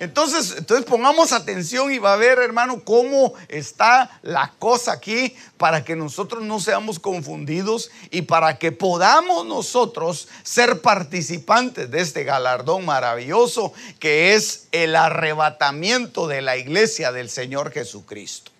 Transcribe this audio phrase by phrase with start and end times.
[0.00, 5.84] Entonces, entonces pongamos atención y va a ver, hermano, cómo está la cosa aquí para
[5.84, 12.84] que nosotros no seamos confundidos y para que podamos nosotros ser participantes de este galardón
[12.84, 18.52] maravilloso que es el arrebatamiento de la iglesia del Señor Jesucristo.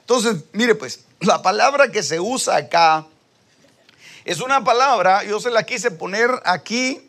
[0.00, 3.06] Entonces, mire pues, la palabra que se usa acá
[4.24, 7.07] es una palabra, yo se la quise poner aquí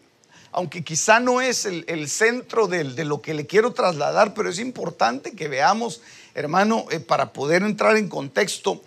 [0.52, 5.32] aunque quizá no es el, centro de, lo que le quiero trasladar, pero es importante
[5.32, 6.02] que veamos,
[6.34, 8.82] hermano, eh, para poder entrar en contexto,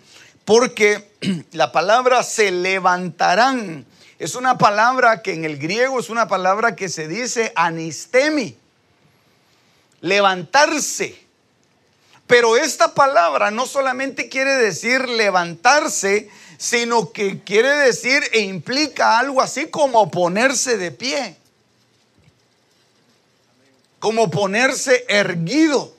[0.45, 1.09] porque
[1.51, 3.85] la palabra se levantarán
[4.23, 8.55] es una palabra que en el griego es una palabra que se dice anistemi,
[9.99, 11.19] levantarse.
[12.25, 19.41] Pero esta palabra no solamente quiere decir levantarse, sino que quiere decir e implica algo
[19.41, 21.35] así como ponerse de pie
[24.03, 25.95] como ponerse erguido.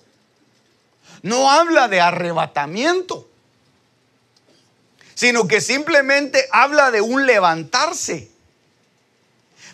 [1.22, 3.26] No habla de arrebatamiento,
[5.14, 8.28] sino que simplemente habla de un levantarse.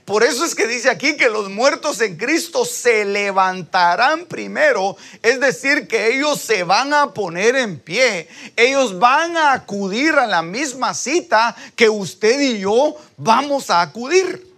[0.05, 5.41] Por eso es que dice aquí que los muertos en Cristo se levantarán primero, es
[5.41, 10.42] decir, que ellos se van a poner en pie, ellos van a acudir a la
[10.42, 14.50] misma cita que usted y yo vamos a acudir.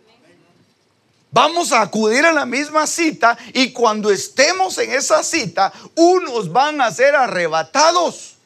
[1.32, 6.80] Vamos a acudir a la misma cita y cuando estemos en esa cita, unos van
[6.80, 8.36] a ser arrebatados.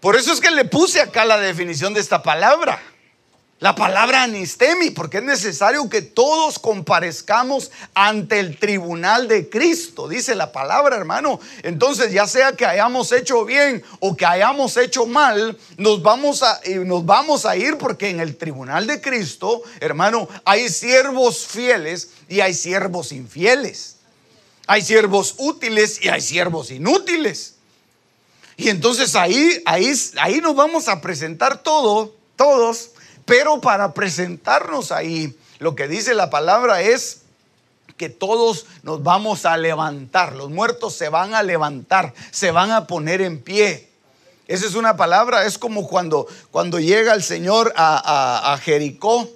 [0.00, 2.82] Por eso es que le puse acá la definición de esta palabra
[3.62, 10.34] la palabra anistemi, porque es necesario que todos comparezcamos ante el tribunal de Cristo, dice
[10.34, 11.38] la palabra, hermano.
[11.62, 16.60] Entonces, ya sea que hayamos hecho bien o que hayamos hecho mal, nos vamos a,
[16.84, 22.40] nos vamos a ir porque en el tribunal de Cristo, hermano, hay siervos fieles y
[22.40, 23.98] hay siervos infieles.
[24.66, 27.54] Hay siervos útiles y hay siervos inútiles.
[28.56, 32.90] Y entonces ahí, ahí, ahí nos vamos a presentar todo, todos
[33.24, 37.22] pero para presentarnos ahí, lo que dice la palabra es
[37.96, 42.86] que todos nos vamos a levantar, los muertos se van a levantar, se van a
[42.86, 43.88] poner en pie.
[44.48, 49.28] Esa es una palabra, es como cuando, cuando llega el Señor a, Jericó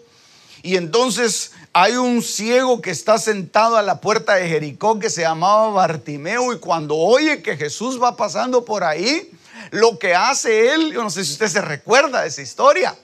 [0.62, 5.22] y entonces hay un ciego que está sentado a la puerta de Jericó que se
[5.22, 9.30] llamaba Bartimeo y cuando oye que Jesús va pasando por ahí,
[9.70, 12.96] lo que hace él, yo no sé si usted se recuerda de esa historia,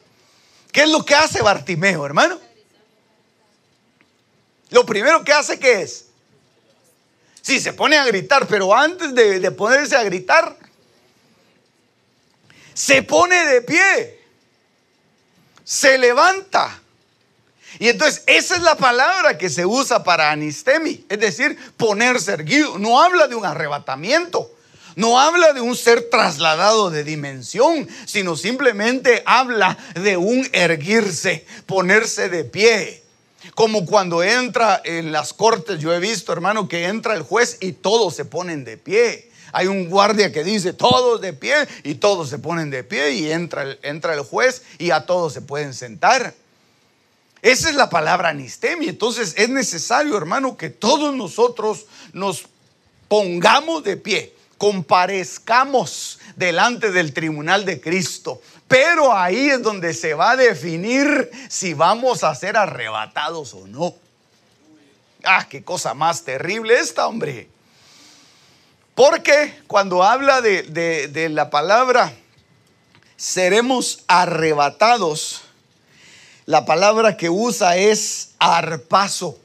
[0.72, 2.40] ¿Qué es lo que hace Bartimeo, hermano?
[4.70, 6.06] Lo primero que hace, ¿qué es?
[7.42, 10.56] Sí, se pone a gritar, pero antes de, de ponerse a gritar,
[12.72, 14.20] se pone de pie,
[15.62, 16.80] se levanta.
[17.78, 22.78] Y entonces esa es la palabra que se usa para anistemi, es decir, ponerse erguido.
[22.78, 24.51] No habla de un arrebatamiento,
[24.96, 32.28] no habla de un ser trasladado de dimensión, sino simplemente habla de un erguirse, ponerse
[32.28, 33.02] de pie.
[33.54, 37.72] Como cuando entra en las cortes, yo he visto, hermano, que entra el juez y
[37.72, 39.30] todos se ponen de pie.
[39.52, 43.30] Hay un guardia que dice todos de pie y todos se ponen de pie y
[43.30, 46.34] entra el, entra el juez y a todos se pueden sentar.
[47.42, 48.88] Esa es la palabra anistemi.
[48.88, 52.44] Entonces es necesario, hermano, que todos nosotros nos
[53.08, 54.32] pongamos de pie
[54.62, 58.40] comparezcamos delante del tribunal de Cristo.
[58.68, 63.92] Pero ahí es donde se va a definir si vamos a ser arrebatados o no.
[65.24, 67.48] Ah, qué cosa más terrible esta, hombre.
[68.94, 72.12] Porque cuando habla de, la palabra
[73.16, 75.42] seremos arrebatados,
[76.46, 79.40] la palabra que usa es arpazo.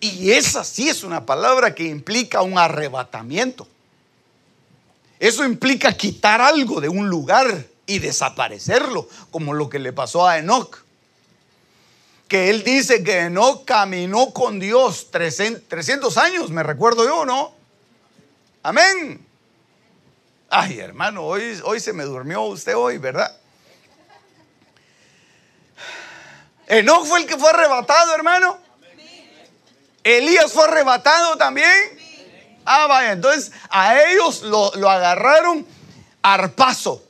[0.00, 3.66] Y esa sí es una palabra que implica un arrebatamiento.
[5.18, 10.38] Eso implica quitar algo de un lugar y desaparecerlo, como lo que le pasó a
[10.38, 10.84] Enoch.
[12.28, 17.54] que él dice que no caminó con Dios 300 años, me recuerdo yo, ¿no?
[18.62, 19.24] Amén.
[20.50, 23.34] Ay, hermano, hoy, hoy se me durmió usted hoy, ¿verdad?
[26.66, 28.67] Enoch fue el que fue arrebatado, hermano.
[30.16, 31.98] Elías fue arrebatado también.
[32.64, 35.66] Ah, vaya, entonces a ellos lo, lo agarraron
[36.22, 37.02] arpazo.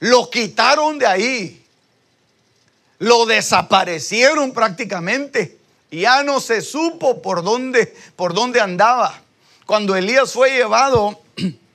[0.00, 1.66] Lo quitaron de ahí.
[2.98, 5.58] Lo desaparecieron prácticamente.
[5.90, 9.20] Ya no se supo por dónde, por dónde andaba.
[9.66, 11.20] Cuando Elías fue llevado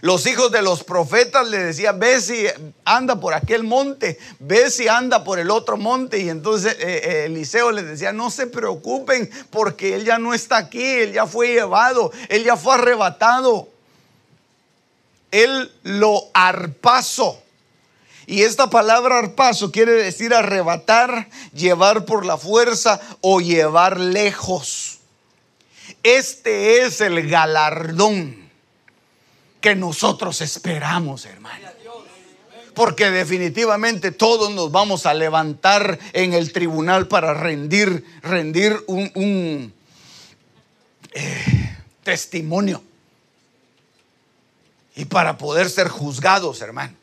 [0.00, 2.46] los hijos de los profetas le decían, ve si
[2.84, 6.18] anda por aquel monte, ve si anda por el otro monte.
[6.18, 10.56] Y entonces eh, eh, Eliseo les decía, no se preocupen porque él ya no está
[10.56, 13.68] aquí, él ya fue llevado, él ya fue arrebatado.
[15.30, 17.40] Él lo arpazo.
[18.26, 24.98] Y esta palabra arpazo quiere decir arrebatar, llevar por la fuerza o llevar lejos.
[26.02, 28.39] Este es el galardón
[29.60, 31.68] que nosotros esperamos, hermano.
[32.74, 39.74] Porque definitivamente todos nos vamos a levantar en el tribunal para rendir, rendir un,
[41.12, 42.82] eh, testimonio.
[44.94, 46.94] Y para poder ser juzgados, hermano.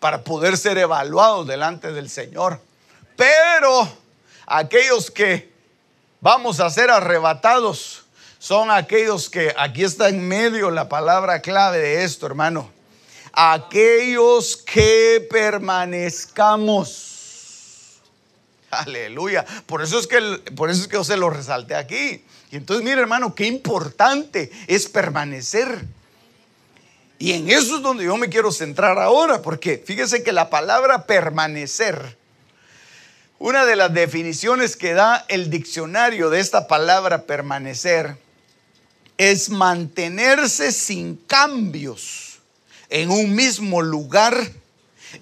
[0.00, 2.60] Para poder ser evaluados delante del Señor.
[3.16, 3.88] Pero
[4.46, 5.52] aquellos que
[6.20, 8.04] vamos a ser arrebatados,
[8.38, 12.70] son aquellos que, aquí está en medio la palabra clave de esto, hermano.
[13.32, 18.00] Aquellos que permanezcamos.
[18.70, 19.44] Aleluya.
[19.66, 20.20] Por eso es que,
[20.54, 22.24] por eso es que yo se lo resalté aquí.
[22.50, 25.84] Y entonces, mire, hermano, qué importante es permanecer.
[27.18, 31.04] Y en eso es donde yo me quiero centrar ahora, porque fíjese que la palabra
[31.04, 32.16] permanecer,
[33.40, 38.16] una de las definiciones que da el diccionario de esta palabra permanecer,
[39.18, 42.38] es mantenerse sin cambios
[42.88, 44.52] en un mismo lugar,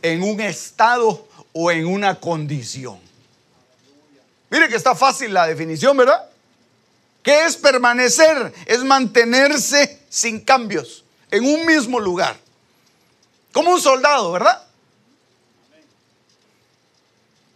[0.02, 3.00] en un estado o en una condición.
[4.50, 6.25] Mire que está fácil la definición, ¿verdad?
[7.22, 8.52] ¿Qué es permanecer?
[8.66, 12.37] Es mantenerse sin cambios, en un mismo lugar.
[13.50, 14.62] Como un soldado, ¿verdad?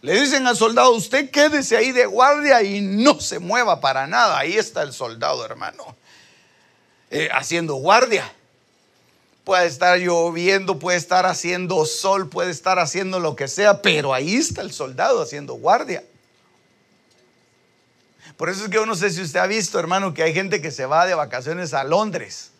[0.02, 4.38] Le dicen al soldado, usted quédese ahí de guardia y no se mueva para nada.
[4.38, 5.94] Ahí está el soldado, hermano.
[7.10, 8.32] Eh, haciendo guardia.
[9.42, 14.36] Puede estar lloviendo, puede estar haciendo sol, puede estar haciendo lo que sea, pero ahí
[14.36, 16.04] está el soldado haciendo guardia.
[18.36, 20.62] Por eso es que yo no sé si usted ha visto, hermano, que hay gente
[20.62, 22.52] que se va de vacaciones a Londres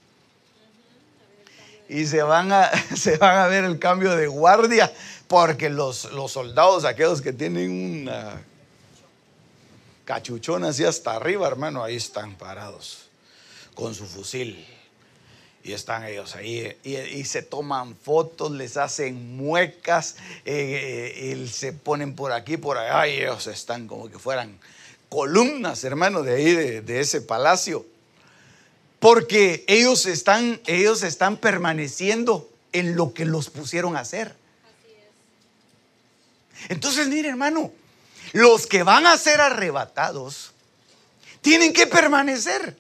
[1.89, 4.93] y se van a, se van a ver el cambio de guardia
[5.29, 8.43] porque los, los soldados, aquellos que tienen una
[10.05, 13.10] cachuchona así hasta arriba, hermano, ahí están parados
[13.81, 14.67] con su fusil.
[15.65, 21.73] Y están ellos ahí y, se toman fotos, les hacen muecas, eh, eh, y se
[21.73, 24.59] ponen por aquí, por allá, y ellos están como que fueran
[25.09, 27.85] columnas, hermano, de ahí, de, ese palacio.
[29.01, 34.35] Porque ellos están, ellos están permaneciendo en lo que los pusieron a hacer.
[36.69, 37.73] Entonces, mire, hermano,
[38.33, 40.53] los que van a ser arrebatados
[41.43, 42.77] tienen que permanecer.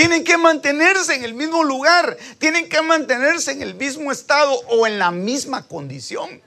[0.00, 4.86] Tienen que mantenerse en el mismo lugar, tienen que mantenerse en el mismo estado o
[4.86, 6.40] en la misma condición.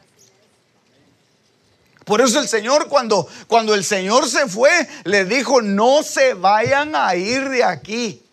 [2.03, 4.72] Por eso el Señor cuando, cuando el Señor se fue,
[5.03, 8.24] le dijo, no se vayan a ir de aquí.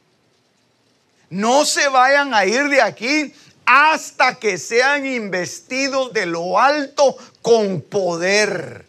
[1.29, 3.35] No se vayan a ir de aquí
[3.67, 8.87] hasta que sean investidos de lo alto con poder.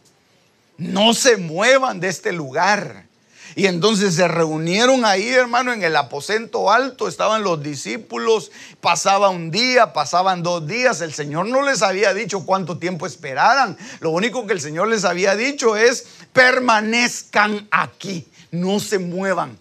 [0.78, 3.11] No se muevan de este lugar.
[3.56, 9.52] Y entonces se reunieron ahí, hermano, en el aposento alto, estaban los discípulos, pasaba un
[9.52, 14.48] día, pasaban dos días, el Señor no les había dicho cuánto tiempo esperaran, lo único
[14.48, 19.58] que el Señor les había dicho es, permanezcan aquí, no se muevan.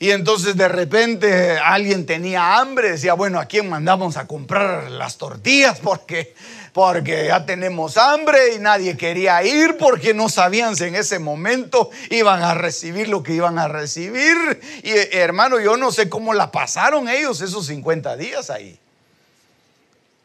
[0.00, 5.18] Y entonces de repente alguien tenía hambre, decía, bueno, ¿a quién mandamos a comprar las
[5.18, 5.80] tortillas?
[5.82, 6.34] Porque
[6.78, 11.90] porque ya tenemos hambre y nadie quería ir porque no sabían si en ese momento
[12.08, 14.36] iban a recibir lo que iban a recibir.
[14.84, 18.78] Y hermano, yo no sé cómo la pasaron ellos esos 50 días ahí.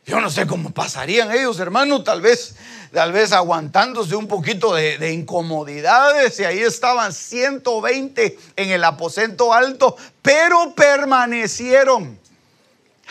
[0.05, 2.53] Yo no sé cómo pasarían ellos, hermano, tal vez,
[2.93, 9.53] tal vez aguantándose un poquito de, de, incomodidades y ahí estaban 120 en el aposento
[9.53, 12.19] alto, pero permanecieron.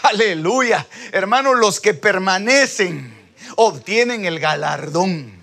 [0.05, 3.12] Aleluya, hermano, los que permanecen
[3.57, 5.43] obtienen el galardón.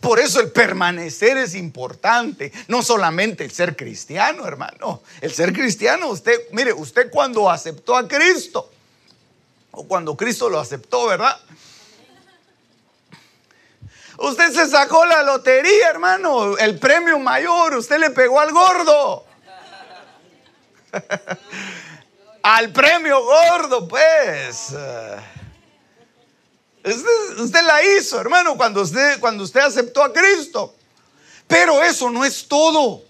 [0.00, 5.02] Por eso el permanecer es importante, no solamente el ser cristiano, hermano.
[5.20, 8.70] El ser cristiano, usted, mire, usted cuando aceptó a Cristo,
[9.70, 11.38] o cuando Cristo lo aceptó, ¿verdad?
[14.18, 19.26] Usted se sacó la lotería, hermano, el premio mayor, usted le pegó al gordo.
[22.42, 24.74] al premio gordo, pues.
[26.86, 30.74] Usted, la hizo, hermano, cuando usted, cuando usted aceptó a Cristo.
[31.48, 33.02] Pero eso no es todo.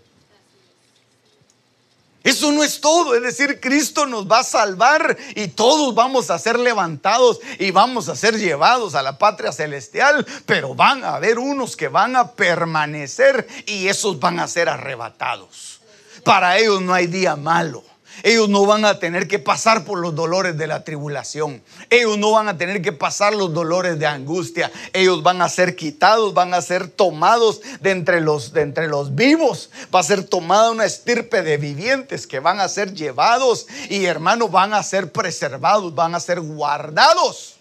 [2.25, 6.41] Eso no es todo, es decir, Cristo nos va a salvar y todos vamos a
[6.41, 11.39] ser levantados y vamos a ser llevados a la patria celestial, pero van a haber
[11.39, 15.81] unos que van a permanecer y esos van a ser arrebatados.
[16.25, 17.85] Para ellos no hay día malo.
[18.23, 21.63] Ellos no van a tener que pasar por los dolores de la tribulación.
[21.91, 24.71] Ellos no van a tener que pasar los dolores de angustia.
[24.93, 29.15] Ellos van a ser quitados, van a ser tomados de entre los, de entre los
[29.15, 29.71] vivos.
[29.95, 34.51] Va a ser tomada una estirpe de vivientes que van a ser llevados y hermanos
[34.51, 37.57] van a ser preservados, van a ser guardados.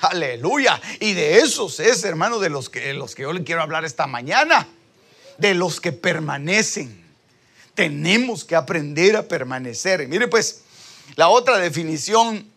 [0.00, 0.80] Aleluya.
[1.00, 4.06] Y de esos es, hermano, de los que, los que yo le quiero hablar esta
[4.06, 4.68] mañana.
[5.38, 7.07] De los que permanecen
[7.78, 10.08] tenemos que aprender a permanecer.
[10.08, 10.62] mire pues,
[11.14, 12.50] la otra definición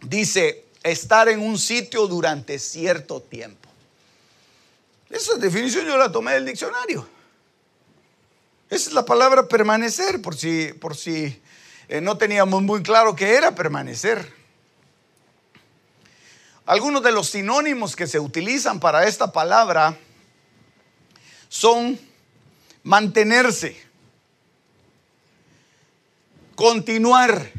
[0.00, 3.68] dice estar en un sitio durante cierto tiempo.
[5.10, 7.06] Esa definición yo la tomé del diccionario.
[8.70, 11.38] Esa es la palabra permanecer, por si, por si
[11.88, 14.32] eh, no teníamos muy claro qué era permanecer.
[16.64, 19.98] Algunos de los sinónimos que se utilizan para esta palabra
[21.50, 22.00] son
[22.84, 23.85] mantenerse,
[26.56, 27.52] continuar,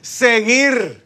[0.00, 1.04] seguir.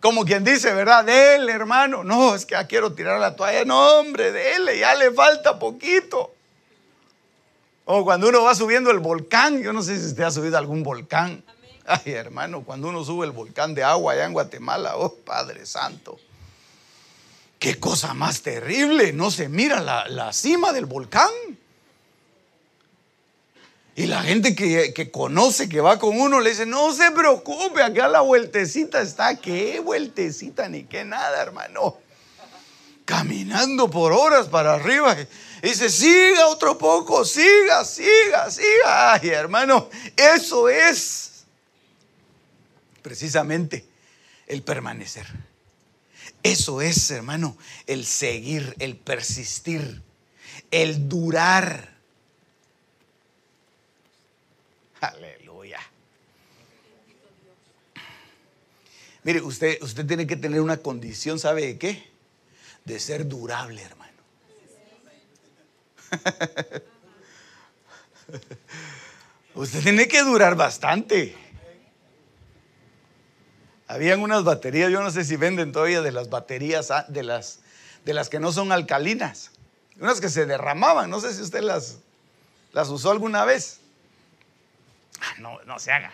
[0.00, 1.04] Como quien dice, ¿verdad?
[1.04, 2.02] Dele, hermano.
[2.02, 3.64] No, es que ya quiero tirar la toalla.
[3.66, 6.34] No, hombre, dele, ya le falta poquito.
[7.84, 10.82] O cuando uno va subiendo el volcán, yo no sé si usted ha subido algún
[10.82, 11.44] volcán.
[11.86, 16.18] Ay, hermano, cuando uno sube el volcán de agua allá en Guatemala, oh Padre Santo.
[17.58, 21.28] Qué cosa más terrible, no se mira la, la cima del volcán.
[24.00, 28.08] Y la gente que, conoce, que va con uno, le dice, no se preocupe, acá
[28.08, 31.98] la vueltecita está, ¿qué vueltecita ni qué nada, hermano?
[33.04, 35.14] Caminando por horas para arriba.
[35.62, 39.12] Dice, siga otro poco, siga, siga, siga.
[39.12, 41.44] Ay, hermano, eso es
[43.02, 43.84] precisamente
[44.46, 45.26] el permanecer.
[46.42, 47.54] Eso es, hermano,
[47.86, 50.00] el seguir, el persistir,
[50.70, 51.99] el durar
[55.00, 55.80] Aleluya.
[59.22, 62.10] Mire, usted, usted tiene que tener una condición, ¿sabe de qué?
[62.84, 64.10] De ser durable, hermano.
[69.54, 71.36] usted tiene que durar bastante.
[73.86, 77.60] Habían unas baterías, yo no sé si venden todavía de las baterías, ah, de las,
[78.04, 79.50] de las que no son alcalinas.
[79.98, 81.98] Unas que se derramaban, no sé si usted las,
[82.72, 83.79] las usó alguna vez.
[85.38, 86.12] No, no se haga.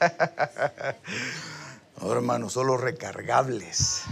[2.00, 4.04] No, hermano, solo recargables.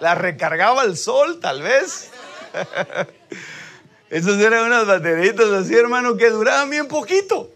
[0.00, 2.10] La recargaba el sol, tal vez.
[4.10, 7.50] Esas eran unas bateritas así, hermano, que duraban bien poquito.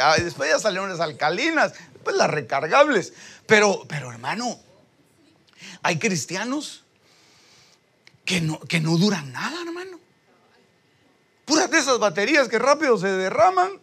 [0.00, 3.12] Ah, después ya salieron las alcalinas, después las recargables.
[3.46, 4.58] Pero, pero hermano,
[5.82, 6.84] hay cristianos
[8.24, 9.75] que no, que no duran nada, hermano.
[11.46, 13.80] Puras de esas baterías que rápido se derraman,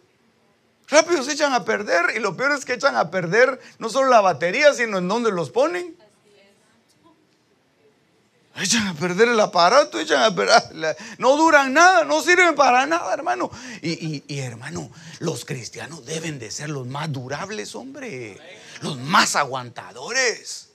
[0.86, 4.10] rápido se echan a perder y lo peor es que echan a perder no solo
[4.10, 5.96] la batería, sino en donde los ponen.
[8.56, 13.12] Echan a perder el aparato, echan a perder, no duran nada, no sirven para nada,
[13.12, 13.50] hermano.
[13.82, 18.38] Y, y, hermano, los cristianos deben de ser los más durables, hombre,
[18.82, 20.68] los más aguantadores.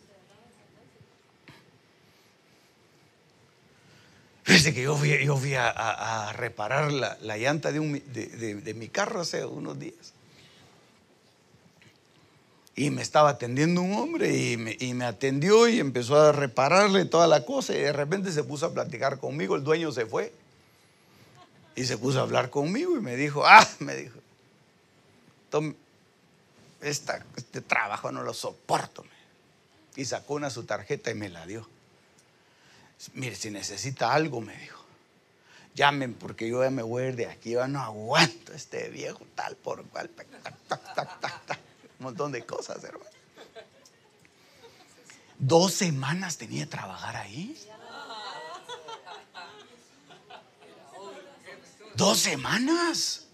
[4.50, 10.14] Desde que yo fui, a, reparar la, llanta de, mi carro hace unos días.
[12.76, 17.46] Y me estaba atendiendo un hombre y me, atendió y empezó a repararle toda la
[17.46, 17.76] cosa.
[17.76, 19.56] Y de repente se puso a platicar conmigo.
[19.56, 20.34] El dueño se fue.
[21.76, 24.18] Y se puso a hablar conmigo y me dijo, ah, me dijo,
[26.82, 29.06] este trabajo no lo soporto.
[29.96, 31.68] Y sacó una su tarjeta y me la dio.
[33.14, 34.84] Mire, si necesita algo, me dijo,
[35.74, 39.26] llamen porque yo ya me voy a ir de aquí, yo no aguanto este viejo
[39.36, 40.10] tal por cual.
[42.00, 43.10] un montón de cosas, hermano.
[45.38, 47.58] Dos semanas tenía que trabajar ahí.
[51.96, 53.28] Dos semanas.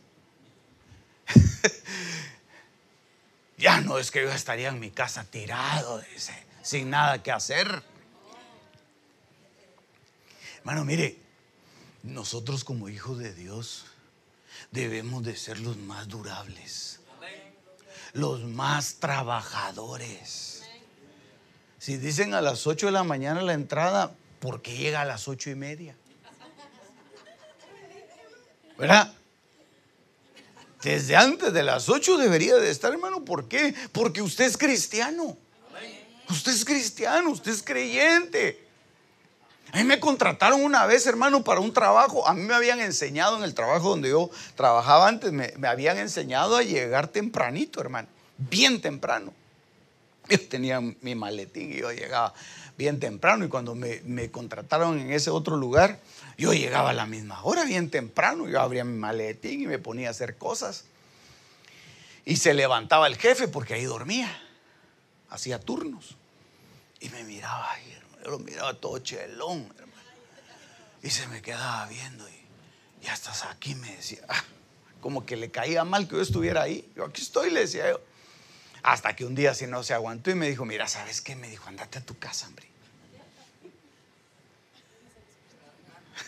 [3.57, 7.94] ya no es que yo estaría en mi casa tirado, dice, sin nada que hacer.
[10.65, 11.19] Hermano, mire,
[12.01, 13.85] nosotros como hijos de Dios
[14.71, 17.01] debemos de ser los más durables,
[18.13, 20.63] los más trabajadores.
[21.77, 25.27] Si dicen a las 8 de la mañana la entrada, ¿por qué llega a las
[25.27, 25.95] ocho y media?
[28.79, 29.13] ¿Verdad?
[30.81, 33.23] Desde antes de las 8 debería de estar, hermano.
[33.23, 33.75] ¿Por qué?
[33.91, 35.37] Porque usted es cristiano.
[36.27, 38.64] Usted es cristiano, usted es creyente.
[39.71, 42.27] A mí me contrataron una vez, hermano, para un trabajo.
[42.27, 46.55] A mí me habían enseñado en el trabajo donde yo trabajaba antes, me, habían enseñado
[46.55, 48.07] a llegar tempranito, hermano.
[48.37, 49.33] Bien temprano.
[50.29, 52.33] Yo tenía mi maletín y yo llegaba
[52.77, 53.45] bien temprano.
[53.45, 55.99] Y cuando me, me contrataron en ese otro lugar,
[56.37, 58.47] yo llegaba a la misma hora, bien temprano.
[58.47, 60.85] Yo abría mi maletín y me ponía a hacer cosas.
[62.23, 64.41] Y se levantaba el jefe porque ahí dormía.
[65.29, 66.15] Hacía turnos.
[66.99, 67.94] Y me miraba ahí
[68.25, 70.01] yo lo miraba todo chelón, hermano.
[71.03, 74.21] Y se me quedaba viendo y ya estás aquí, me decía.
[74.27, 74.43] Ah,
[74.99, 76.91] como que le caía mal que yo estuviera ahí.
[76.95, 78.01] Yo aquí estoy, le decía yo.
[78.81, 81.35] Hasta que un día si no se aguantó y me dijo, mira, ¿sabes qué?
[81.35, 82.67] Me dijo, andate a tu casa, hombre.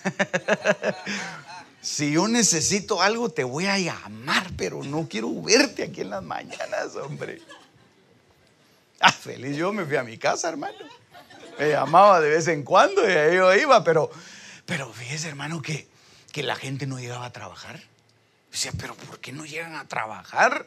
[1.81, 6.23] si yo necesito algo, te voy a llamar, pero no quiero verte aquí en las
[6.23, 7.41] mañanas, hombre.
[8.99, 10.97] Ah, feliz yo me fui a mi casa, hermano
[11.57, 14.09] me llamaba de vez en cuando y ahí yo iba, pero,
[14.65, 15.87] pero fíjese, hermano, que,
[16.31, 17.81] que la gente no llegaba a trabajar.
[18.51, 20.65] Decía, pero ¿por qué no llegan a trabajar?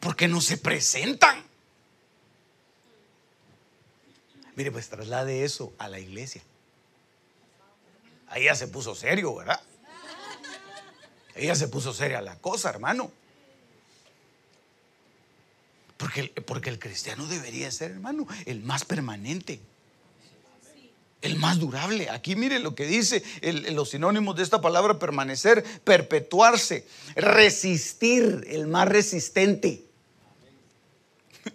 [0.00, 1.44] ¿Por qué no se presentan?
[4.54, 6.42] Mire, pues traslade eso a la iglesia.
[8.28, 9.60] Ahí ya se puso serio, ¿verdad?
[11.34, 13.12] Ella se puso seria la cosa, hermano.
[16.46, 19.60] Porque, el cristiano debería ser, hermano, el más permanente.
[21.20, 22.10] El más durable.
[22.10, 23.24] Aquí mire lo que dice
[23.72, 29.82] los sinónimos de esta palabra permanecer, perpetuarse, resistir, el más resistente.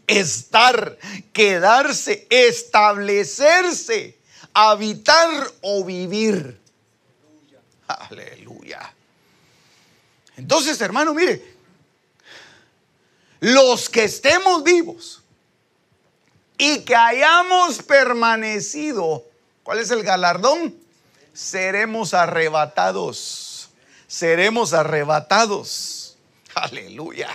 [0.07, 0.97] Estar,
[1.31, 4.17] quedarse, establecerse,
[4.53, 5.29] habitar
[5.61, 6.59] o vivir.
[7.87, 8.93] Aleluya.
[10.35, 11.52] Entonces, hermano, mire,
[13.43, 15.21] los que estemos vivos
[16.57, 19.25] y que hayamos permanecido,
[19.63, 20.73] ¿cuál es el galardón?
[21.33, 23.67] Seremos arrebatados.
[24.07, 26.15] Seremos arrebatados.
[26.55, 27.27] Aleluya.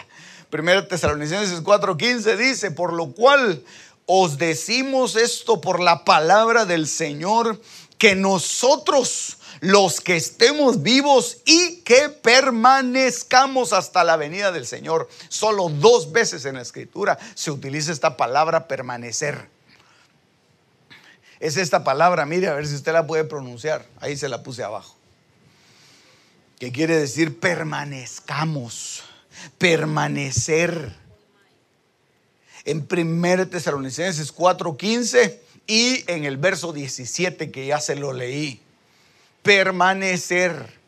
[0.48, 3.62] Primero Tesalonicenses 4:15 dice, por lo cual
[4.06, 7.60] os decimos esto por la palabra del Señor,
[7.98, 15.08] que nosotros los que estemos vivos y que permanezcamos hasta la venida del Señor.
[15.28, 19.48] Solo dos veces en la escritura se utiliza esta palabra permanecer.
[21.40, 23.86] Es esta palabra, mire a ver si usted la puede pronunciar.
[24.00, 24.96] Ahí se la puse abajo.
[26.58, 29.04] Que quiere decir permanezcamos,
[29.58, 30.96] permanecer.
[32.64, 38.60] En 1 Tesalonicenses 4:15 y en el verso 17 que ya se lo leí
[39.48, 40.78] permanecer.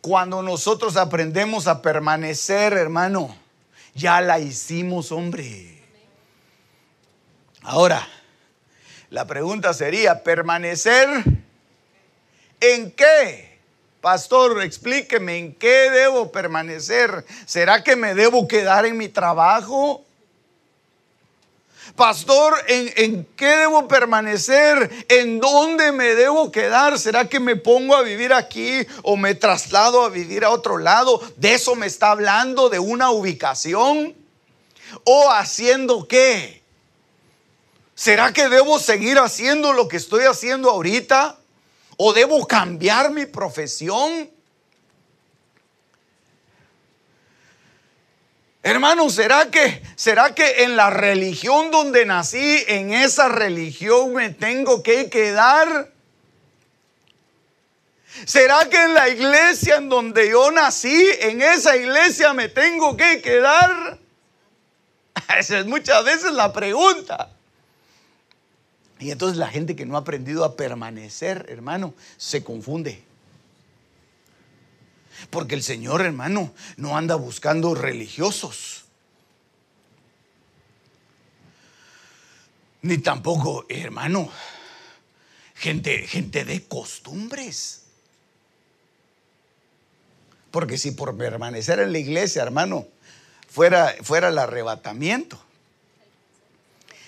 [0.00, 3.36] Cuando nosotros aprendemos a permanecer, hermano,
[3.94, 5.82] ya la hicimos, hombre.
[7.60, 8.08] Ahora,
[9.10, 11.06] la pregunta sería, ¿permanecer
[12.60, 13.58] en qué?
[14.00, 17.26] Pastor, explíqueme, ¿en qué debo permanecer?
[17.44, 20.02] ¿Será que me debo quedar en mi trabajo?
[21.96, 25.06] Pastor, ¿en, qué debo permanecer?
[25.08, 26.98] ¿En dónde me debo quedar?
[26.98, 31.22] ¿Será que me pongo a vivir aquí o me traslado a vivir a otro lado?
[31.36, 32.68] ¿De eso me está hablando?
[32.68, 34.12] ¿De una ubicación?
[35.04, 36.64] ¿O haciendo qué?
[37.94, 41.38] ¿Será que debo seguir haciendo lo que estoy haciendo ahorita?
[41.96, 44.33] ¿O debo cambiar mi profesión?
[48.66, 54.82] Hermano, ¿será que, ¿será que en la religión donde nací, en esa religión me tengo
[54.82, 55.92] que quedar?
[58.24, 63.20] ¿Será que en la iglesia en donde yo nací, en esa iglesia me tengo que
[63.20, 63.98] quedar?
[65.38, 67.32] Esa es muchas veces la pregunta.
[68.98, 73.04] Y entonces la gente que no ha aprendido a permanecer, hermano, se confunde.
[75.30, 78.84] Porque el Señor, hermano, no anda buscando religiosos.
[82.82, 84.28] Ni tampoco, hermano,
[85.54, 87.84] gente, gente de costumbres.
[90.50, 92.86] Porque si por permanecer en la iglesia, hermano,
[93.48, 95.40] fuera, fuera el arrebatamiento.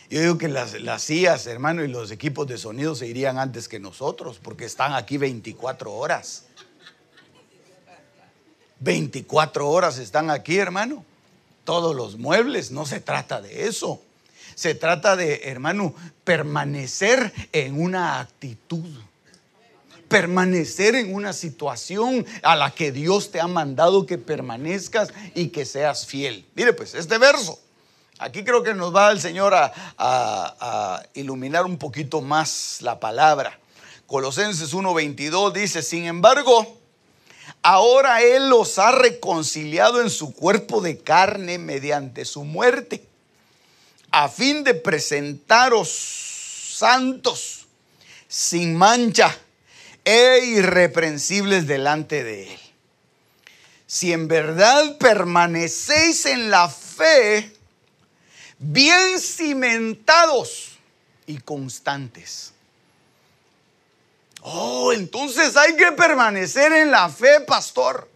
[0.09, 3.69] Yo digo que las, las sillas, hermano, y los equipos de sonido se irían antes
[3.69, 6.46] que nosotros, porque están aquí 24 horas.
[8.81, 11.05] 24 horas están aquí, hermano.
[11.65, 14.01] Todos los muebles, no se trata de eso.
[14.55, 18.89] Se trata de, hermano, permanecer en una actitud.
[20.09, 25.65] Permanecer en una situación a la que Dios te ha mandado que permanezcas y que
[25.65, 26.47] seas fiel.
[26.55, 27.59] Mire pues, este verso.
[28.19, 33.59] Aquí creo que nos va el Señor a, a iluminar un poquito más la palabra.
[34.07, 36.76] Colosenses 1:22 dice, sin embargo,
[37.67, 43.05] ahora Él los ha reconciliado en su cuerpo de carne mediante su muerte,
[44.13, 45.89] a fin de presentaros
[46.77, 47.67] santos,
[48.29, 49.37] sin mancha
[50.05, 52.61] e irreprensibles delante de Él.
[53.89, 57.53] Si en verdad permanecéis en la fe,
[58.61, 60.79] bien cimentados
[61.27, 62.53] y constantes.
[64.49, 68.09] Oh, entonces hay que permanecer en la fe, pastor.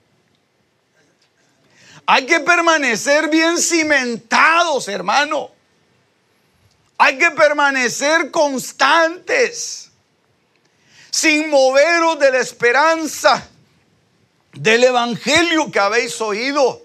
[2.06, 5.50] Hay que permanecer bien cimentados, hermano.
[6.98, 9.90] Hay que permanecer constantes,
[11.10, 13.48] sin moveros de la esperanza
[14.52, 16.80] del evangelio que habéis oído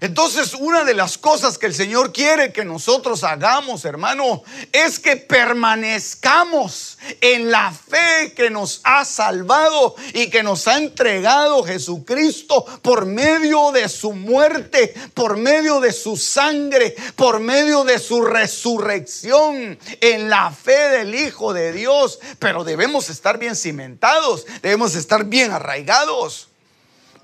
[0.00, 5.16] entonces, una de las cosas que el Señor quiere que nosotros hagamos, hermano, es que
[5.16, 13.04] permanezcamos en la fe que nos ha salvado y que nos ha entregado Jesucristo por
[13.04, 20.30] medio de su muerte, por medio de su sangre, por medio de su resurrección, en
[20.30, 22.20] la fe del Hijo de Dios.
[22.38, 26.49] Pero debemos estar bien cimentados, debemos estar bien arraigados.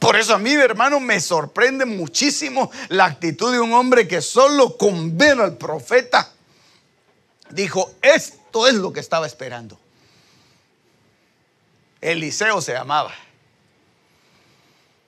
[0.07, 4.77] Por eso a mí, hermano, me sorprende muchísimo la actitud de un hombre que solo
[4.77, 6.31] con ver al profeta
[7.51, 9.77] dijo, esto es lo que estaba esperando.
[12.01, 13.13] Eliseo se llamaba.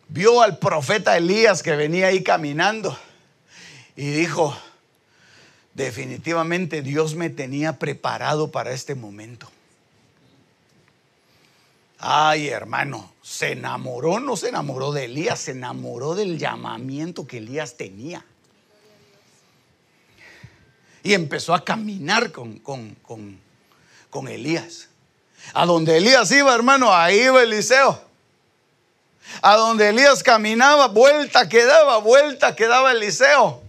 [0.09, 2.99] Vio al profeta Elías que venía ahí caminando
[3.95, 4.59] y dijo,
[5.75, 9.49] definitivamente Dios me tenía preparado para este momento.
[12.01, 17.77] Ay, hermano, se enamoró, no se enamoró de Elías, se enamoró del llamamiento que Elías
[17.77, 18.25] tenía.
[21.03, 22.97] Y empezó a caminar con, con,
[24.11, 24.89] con, Elías.
[25.53, 28.01] A donde Elías iba, hermano, ahí iba Eliseo.
[29.43, 33.63] A donde Elías caminaba, vuelta quedaba, vuelta quedaba Eliseo.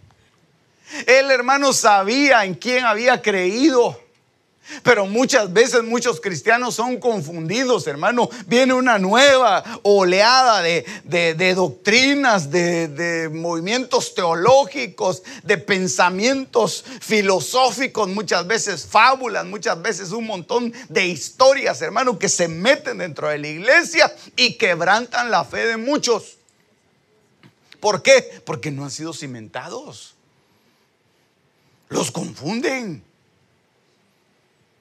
[1.05, 3.99] El hermano, sabía en quién había creído.
[4.83, 8.29] Pero muchas veces muchos cristianos son confundidos, hermano.
[8.47, 18.85] Viene una nueva oleada de, doctrinas, de, de, movimientos teológicos, de pensamientos filosóficos, muchas veces
[18.85, 24.13] fábulas, muchas veces un montón de historias, hermano, que se meten dentro de la iglesia
[24.35, 26.37] y quebrantan la fe de muchos.
[27.79, 28.41] ¿Por qué?
[28.45, 30.15] Porque no han sido cimentados.
[31.87, 33.03] Los confunden.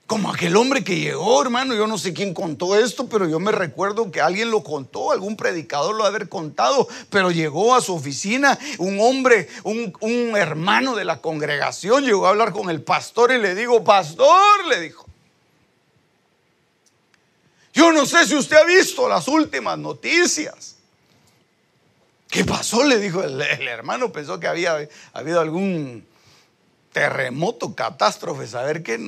[0.09, 3.53] Como aquel hombre que llegó, hermano, yo no sé quién contó esto, pero yo me
[3.53, 7.94] recuerdo que alguien lo contó, algún predicador lo ha haber contado, pero llegó a su
[7.94, 13.38] oficina un hombre, un, hermano de la congregación, llegó a hablar con el pastor y
[13.38, 15.05] le dijo, pastor, le dijo,
[17.75, 20.77] yo no sé si usted ha visto las últimas noticias.
[22.31, 22.83] ¿Qué pasó?
[22.83, 26.07] Le dijo el, el hermano, pensó que había habido algún
[26.94, 28.99] terremoto, catástrofe, saber qué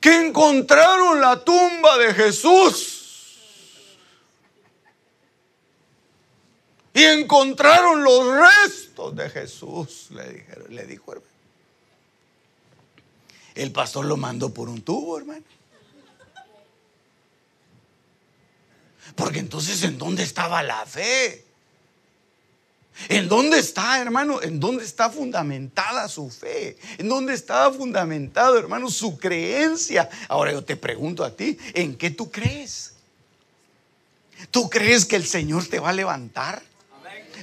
[0.00, 2.96] que encontraron la tumba de Jesús.
[6.92, 11.30] Y encontraron los restos de Jesús, le, dijeron, le dijo hermano.
[13.54, 15.44] El pastor lo mandó por un tubo, hermano.
[19.14, 21.44] Porque entonces, ¿en dónde estaba la fe?
[23.08, 24.42] ¿En dónde está, hermano?
[24.42, 26.76] ¿En dónde está fundamentada su fe?
[26.98, 30.08] ¿En dónde está fundamentado, hermano, su creencia?
[30.28, 32.92] Ahora yo te pregunto a ti, ¿en qué tú crees?
[34.50, 36.62] ¿Tú crees que el Señor te va a levantar?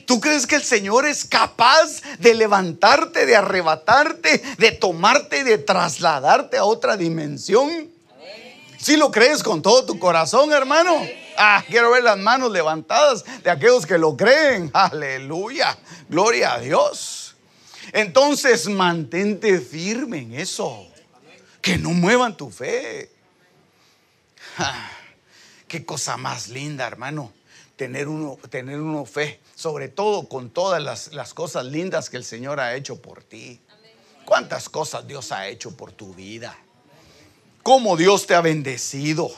[0.06, 6.58] ¿Tú crees que el Señor es capaz de levantarte, de arrebatarte, de tomarte de trasladarte
[6.58, 7.90] a otra dimensión?
[8.80, 11.02] Si lo crees con todo tu corazón, hermano.
[11.38, 14.72] Ah, quiero ver las manos levantadas de aquellos que lo creen.
[14.74, 15.78] Aleluya.
[16.10, 17.36] Gloria a Dios.
[17.94, 20.88] Entonces mantente firme en eso.
[21.62, 23.12] Que no muevan tu fe.
[24.58, 24.90] Ah,
[25.68, 27.32] qué cosa más linda, hermano.
[27.76, 29.40] Tener uno, tener uno fe.
[29.54, 33.62] Sobre todo con todas las, las cosas lindas que el Señor ha hecho por ti.
[34.26, 36.58] ¿Cuántas cosas Dios ha hecho por tu vida?
[37.62, 39.30] ¿Cómo Dios te ha bendecido?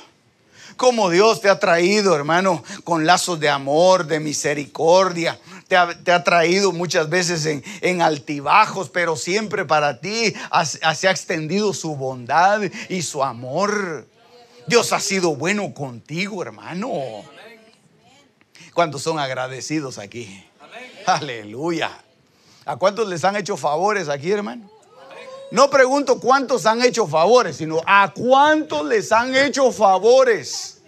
[0.79, 5.37] Cómo Dios te ha traído, hermano, con lazos de amor, de misericordia.
[5.67, 7.45] Te ha, traído muchas veces
[7.81, 14.07] en, altibajos, pero siempre para ti se ha extendido su bondad y su amor.
[14.67, 16.89] Dios ha sido bueno contigo, hermano.
[18.73, 20.45] ¿Cuántos son agradecidos aquí?
[21.05, 21.91] Aleluya.
[22.63, 24.71] ¿A cuántos les han hecho favores aquí, hermano?
[25.51, 30.81] No pregunto cuántos han hecho favores, sino a cuántos les han hecho favores.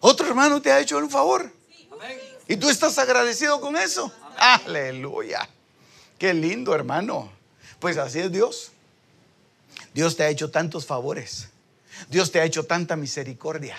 [0.00, 1.50] Otro hermano te ha hecho un favor.
[2.46, 4.10] Y tú estás agradecido con eso.
[4.36, 5.48] Aleluya.
[6.18, 7.30] Qué lindo, hermano.
[7.78, 8.72] Pues así es Dios.
[9.92, 11.48] Dios te ha hecho tantos favores.
[12.08, 13.76] Dios te ha hecho tanta misericordia.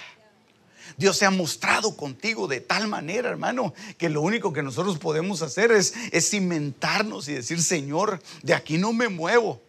[0.98, 5.42] Dios se ha mostrado contigo de tal manera, hermano, que lo único que nosotros podemos
[5.42, 5.94] hacer es,
[6.30, 9.62] cimentarnos y decir, Señor, de aquí no me muevo.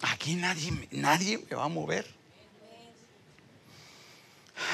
[0.00, 2.06] Aquí nadie, nadie me va a mover.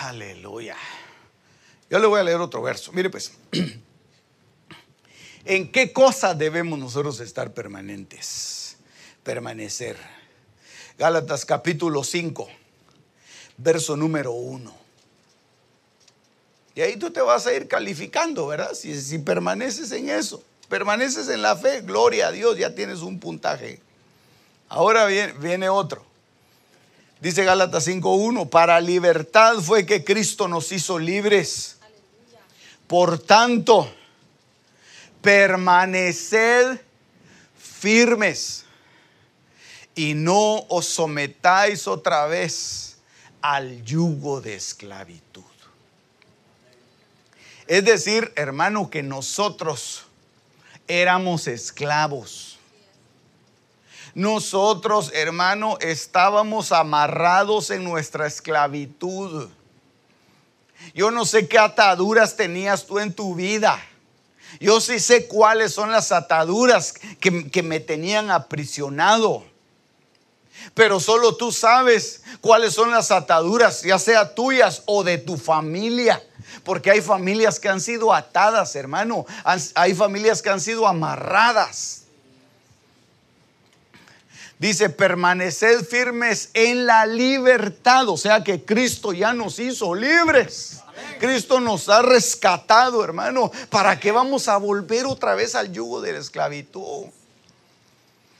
[0.03, 0.77] Aleluya.
[1.90, 2.92] Yo le voy a leer otro verso.
[2.92, 3.33] Mire pues,
[5.44, 8.77] ¿en qué cosa debemos nosotros estar permanentes?
[9.22, 9.96] Permanecer.
[10.98, 12.48] Gálatas capítulo 5,
[13.57, 14.84] verso número 1.
[16.75, 18.75] Y ahí tú te vas a ir calificando, ¿verdad?
[18.75, 23.81] Si, permaneces en eso, permaneces en la fe, gloria a Dios, ya tienes un puntaje.
[24.69, 26.05] Ahora viene, viene otro.
[27.21, 31.77] Dice Gálatas 5.1, para libertad fue que Cristo nos hizo libres.
[32.89, 33.89] Por tanto,
[35.23, 36.81] permaneced
[37.57, 38.65] firmes
[39.95, 42.97] y no os sometáis otra vez
[43.41, 45.54] al yugo de esclavitud.
[47.66, 50.05] Es decir, hermano, que nosotros
[50.87, 52.59] éramos esclavos.
[54.14, 59.48] Nosotros, hermano, estábamos amarrados en nuestra esclavitud.
[60.94, 63.83] Yo no sé qué ataduras tenías tú en tu vida.
[64.61, 69.44] Yo sí sé cuáles son las ataduras que, que me tenían aprisionado.
[70.74, 76.22] Pero solo tú sabes cuáles son las ataduras, ya sea tuyas o de tu familia.
[76.62, 79.27] Porque hay familias que han sido atadas, hermano.
[79.75, 82.03] Hay familias que han sido amarradas.
[84.59, 88.09] Dice, permaneced firmes en la libertad.
[88.09, 90.81] O sea que Cristo ya nos hizo libres.
[91.19, 93.51] Cristo nos ha rescatado, hermano.
[93.69, 97.07] ¿Para qué vamos a volver otra vez al yugo de la esclavitud?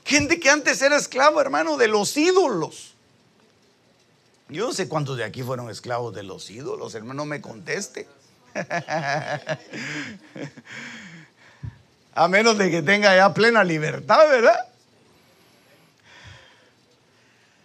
[0.05, 2.94] Gente que antes era esclavo, hermano, de los ídolos.
[4.55, 8.07] Yo no sé cuántos de aquí fueron esclavos de los ídolos, hermano, no me conteste.
[12.15, 14.69] A menos de que tenga ya plena libertad, ¿verdad?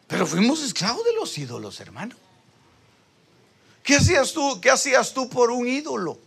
[0.08, 2.16] Pero fuimos esclavos de los ídolos, hermano.
[3.84, 4.60] ¿Qué hacías tú?
[4.60, 6.18] ¿Qué hacías tú por un ídolo?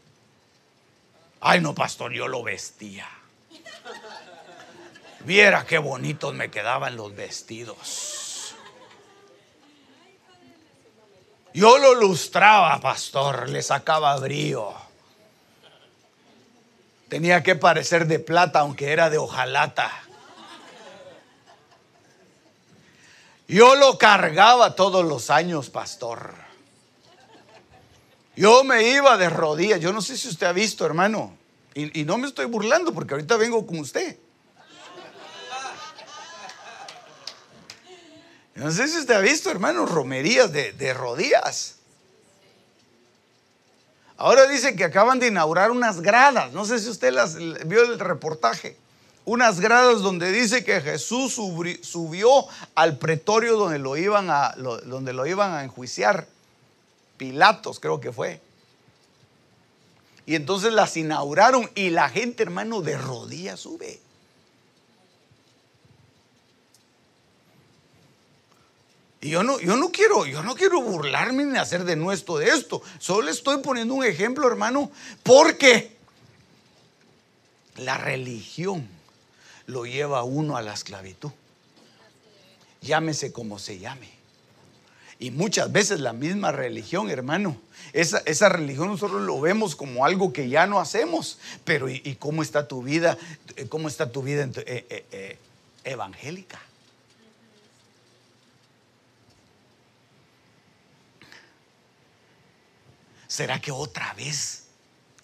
[1.41, 3.09] Ay, no, pastor, yo lo vestía.
[5.25, 8.22] Viera qué bonitos me quedaban los vestidos.
[11.55, 14.73] Yo lo lustraba, pastor, le sacaba brío.
[17.09, 19.91] Tenía que parecer de plata, aunque era de hojalata.
[23.47, 26.33] Yo lo cargaba todos los años, pastor.
[28.35, 29.79] Yo me iba de rodillas.
[29.79, 31.37] Yo no sé si usted ha visto, hermano.
[31.75, 34.17] Y, y no me estoy burlando porque ahorita vengo con usted.
[38.55, 41.77] No sé si usted ha visto, hermano, romerías de, rodillas.
[44.17, 46.53] Ahora dice que acaban de inaugurar unas gradas.
[46.53, 48.77] No sé si usted las vio el reportaje.
[49.25, 55.27] Unas gradas donde dice que Jesús subió al pretorio donde lo iban a, donde lo
[55.27, 56.27] iban a enjuiciar.
[57.17, 58.41] Pilatos creo que fue.
[60.27, 64.01] Y entonces las inauguraron y la gente, hermano, de rodillas sube.
[69.23, 72.49] Y yo no, yo no quiero, yo no quiero burlarme ni hacer de nuestro de
[72.49, 72.83] esto.
[72.99, 74.91] Solo estoy poniendo un ejemplo, hermano,
[75.23, 75.97] porque
[77.77, 78.89] la religión
[79.67, 81.31] lo lleva a uno a la esclavitud.
[82.81, 84.11] Llámese como se llame.
[85.21, 87.57] Y muchas veces la misma religión, hermano.
[87.93, 91.39] Esa, esa religión nosotros lo vemos como algo que ya no hacemos.
[91.63, 93.17] Pero ¿y, cómo está tu vida?
[93.69, 95.39] ¿Cómo está tu vida eh, eh, eh,
[95.85, 96.61] evangélica?
[103.33, 104.65] ¿Será que otra vez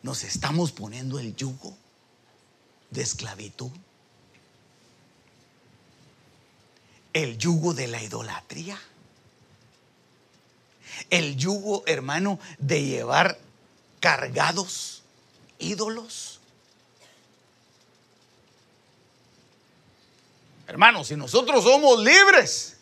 [0.02, 1.76] nos estamos poniendo el yugo
[2.88, 3.70] de esclavitud?
[7.12, 8.80] El yugo de la idolatría
[11.10, 13.38] el yugo, hermano, de llevar
[14.00, 15.02] cargados
[15.58, 16.40] ídolos.
[20.66, 22.78] Hermano, si nosotros somos libres,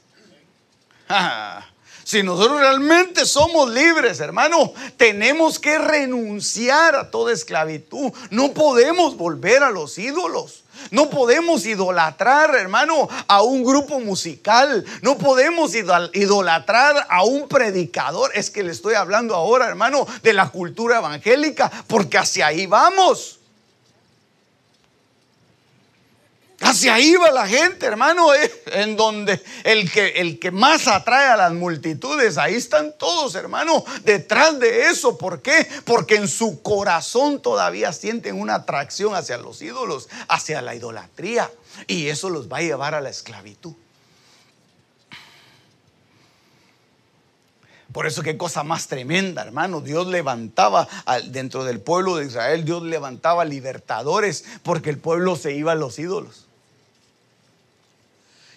[2.07, 8.13] si nosotros realmente somos libres, hermano, tenemos que renunciar a toda esclavitud.
[8.31, 10.63] No podemos volver a los ídolos.
[10.93, 14.85] No podemos idolatrar, hermano, a un grupo musical.
[15.03, 18.31] No podemos idolatrar a un predicador.
[18.35, 23.36] Es que le estoy hablando ahora, hermano, de la cultura evangélica, porque hacia ahí vamos.
[26.61, 31.29] Hacia ahí va la gente, hermano, eh, en donde el que, el que más atrae
[31.29, 35.19] a las multitudes, ahí están todos, hermano, detrás de eso.
[35.19, 35.69] ¿Por qué?
[35.85, 41.51] Porque en su corazón todavía sienten una atracción hacia los ídolos, hacia la idolatría.
[41.87, 43.75] Y eso los va a llevar a la esclavitud.
[47.93, 49.83] Por eso qué cosa más tremenda, hermano.
[49.83, 50.89] Dios levantaba
[51.29, 55.99] dentro del pueblo de Israel, Dios levantaba libertadores porque el pueblo se iba a los
[55.99, 56.46] ídolos.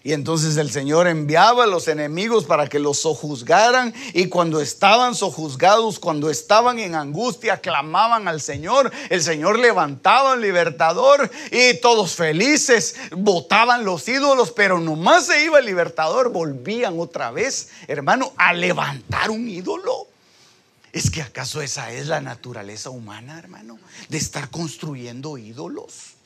[0.01, 3.93] Y entonces el Señor enviaba a los enemigos para que los sojuzgaran.
[4.13, 8.91] Y cuando estaban sojuzgados, cuando estaban en angustia, clamaban al Señor.
[9.09, 14.51] El Señor levantaba al libertador y todos felices votaban los ídolos.
[14.51, 20.07] Pero nomás se iba el libertador, volvían otra vez, hermano, a levantar un ídolo.
[20.93, 23.77] ¿Es que acaso esa es la naturaleza humana, hermano?
[24.07, 26.18] De estar construyendo ídolos.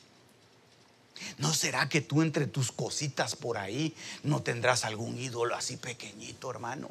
[1.38, 6.50] ¿No será que tú entre tus cositas por ahí no tendrás algún ídolo así pequeñito,
[6.50, 6.90] hermano?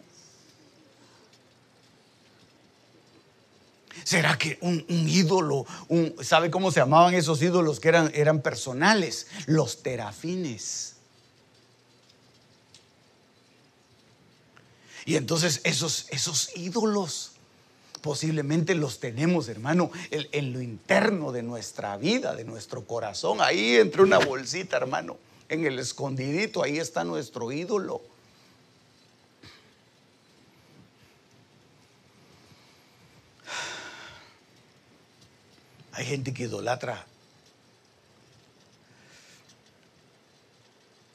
[4.03, 5.65] ¿Será que un, ídolo,
[6.21, 9.27] ¿sabe cómo se llamaban esos ídolos que eran, eran personales?
[9.45, 10.95] Los terafines.
[15.05, 17.32] Y entonces esos, esos ídolos
[18.03, 24.01] posiblemente los tenemos, hermano, en, lo interno de nuestra vida, de nuestro corazón, ahí entre
[24.01, 28.01] una bolsita, hermano, en el escondidito, ahí está nuestro ídolo.
[35.93, 37.05] Hay gente que idolatra.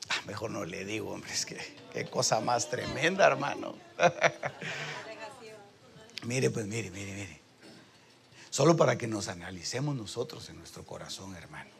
[0.09, 1.59] Ah, mejor no le digo, hombre, es que
[1.93, 3.75] qué cosa más tremenda, hermano.
[6.29, 7.41] Mire, pues mire, mire, mire.
[8.51, 11.71] Solo para que nos analicemos nosotros en nuestro corazón, hermano.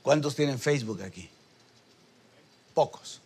[0.00, 1.28] ¿Cuántos tienen Facebook aquí?
[2.72, 3.20] Pocos.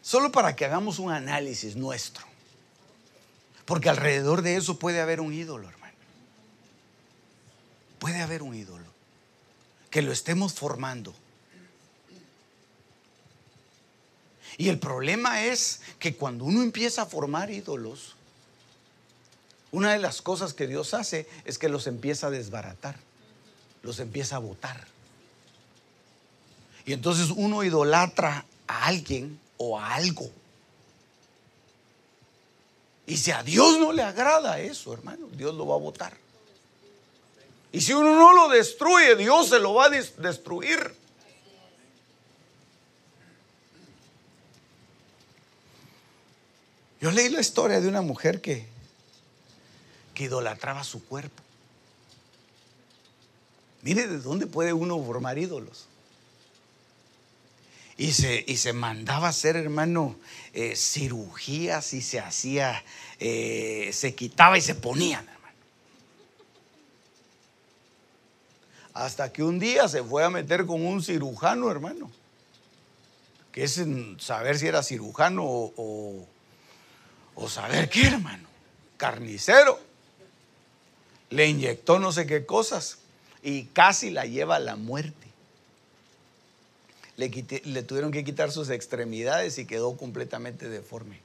[0.00, 2.31] Solo para que hagamos un análisis nuestro.
[3.72, 5.94] Porque alrededor de eso puede haber un ídolo, hermano.
[7.98, 8.84] Puede haber un ídolo.
[9.88, 11.14] Que lo estemos formando.
[14.58, 18.14] Y el problema es que cuando uno empieza a formar ídolos,
[19.70, 22.96] una de las cosas que Dios hace es que los empieza a desbaratar,
[23.82, 24.86] los empieza a botar.
[26.84, 30.30] Y entonces uno idolatra a alguien o a algo.
[33.06, 36.16] Y si a Dios no le agrada eso, hermano, Dios lo va a votar.
[37.72, 40.94] Y si uno no lo destruye, Dios se lo va a destruir.
[47.00, 48.66] Yo leí la historia de una mujer que,
[50.14, 51.42] que idolatraba su cuerpo.
[53.80, 55.86] Mire de dónde puede uno formar ídolos.
[58.02, 60.16] Y se, y se mandaba hacer, hermano,
[60.54, 62.82] eh, cirugías y se hacía,
[63.20, 65.56] eh, se quitaba y se ponían, hermano.
[68.92, 72.10] Hasta que un día se fue a meter con un cirujano, hermano.
[73.52, 73.80] Que es
[74.18, 76.26] saber si era cirujano o,
[77.36, 78.48] o saber qué, hermano.
[78.96, 79.78] Carnicero.
[81.30, 82.98] Le inyectó no sé qué cosas
[83.44, 85.31] y casi la lleva a la muerte
[87.16, 91.20] le, tuvieron que quitar sus extremidades y quedó completamente deforme.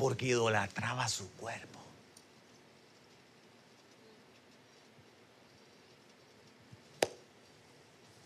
[0.00, 1.78] porque idolatraba su cuerpo.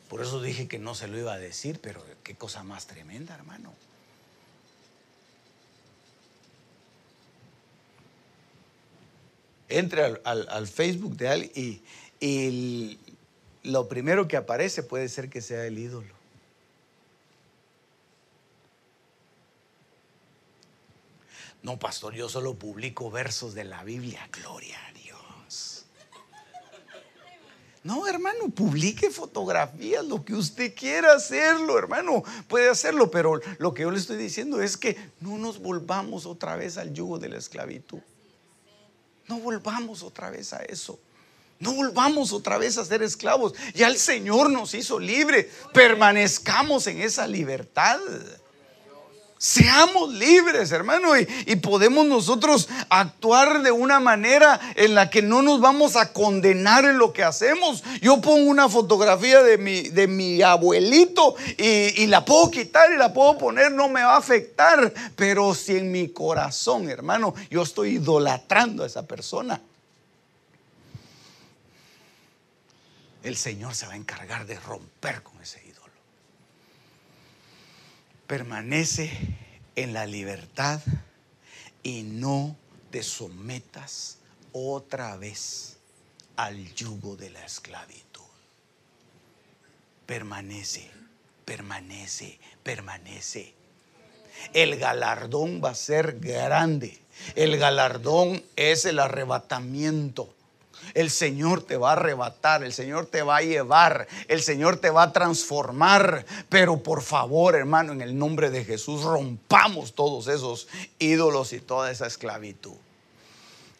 [0.08, 3.34] Por eso dije que no se lo iba a decir, pero qué cosa más tremenda,
[3.34, 3.74] hermano.
[9.68, 11.82] Entre al, Facebook de alguien
[12.20, 12.98] y
[13.64, 16.14] lo primero que aparece puede ser que sea el ídolo.
[21.62, 24.28] No, pastor, yo solo publico versos de la Biblia.
[24.30, 25.86] Gloria a Dios.
[27.82, 33.82] No, hermano, publique fotografías, lo que usted quiera hacerlo, hermano, puede hacerlo, pero lo que
[33.82, 37.38] yo le estoy diciendo es que no nos volvamos otra vez al yugo de la
[37.38, 38.00] esclavitud.
[39.26, 40.98] No volvamos otra vez a eso.
[41.64, 43.54] No volvamos otra vez a ser esclavos.
[43.74, 45.50] Ya el Señor nos hizo libre.
[45.72, 47.98] Permanezcamos en esa libertad.
[49.38, 55.60] Seamos libres, hermano, y, podemos nosotros actuar de una manera en la que no nos
[55.60, 57.82] vamos a condenar en lo que hacemos.
[58.02, 62.98] Yo pongo una fotografía de mi, de mi abuelito y, y la puedo quitar y
[62.98, 64.92] la puedo poner, no me va a afectar.
[65.16, 69.60] Pero si en mi corazón, hermano, yo estoy idolatrando a esa persona,
[73.24, 75.84] el Señor se va a encargar de romper con ese ídolo
[78.26, 79.10] permanece
[79.76, 80.80] en la libertad
[81.82, 82.56] y no
[82.90, 84.18] te sometas
[84.52, 85.76] otra vez
[86.36, 88.22] al yugo de la esclavitud.
[90.06, 90.90] Permanece,
[91.44, 93.54] permanece, permanece.
[94.52, 96.98] El galardón va a ser grande.
[97.36, 100.34] El galardón es el arrebatamiento.
[100.92, 104.90] El Señor te va a arrebatar, el Señor te va a llevar, el Señor te
[104.90, 106.26] va a transformar.
[106.48, 110.68] Pero por favor, hermano, en el nombre de Jesús, rompamos todos esos
[110.98, 112.74] ídolos y toda esa esclavitud.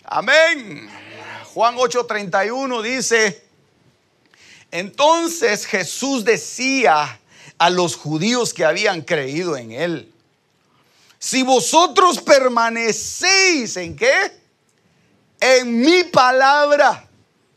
[0.04, 0.88] Amén.
[1.54, 3.44] Juan 8:31 dice,
[4.70, 7.20] entonces Jesús decía
[7.58, 10.12] a los judíos que habían creído en él,
[11.18, 14.43] si vosotros permanecéis en qué?
[15.44, 17.06] En mi palabra.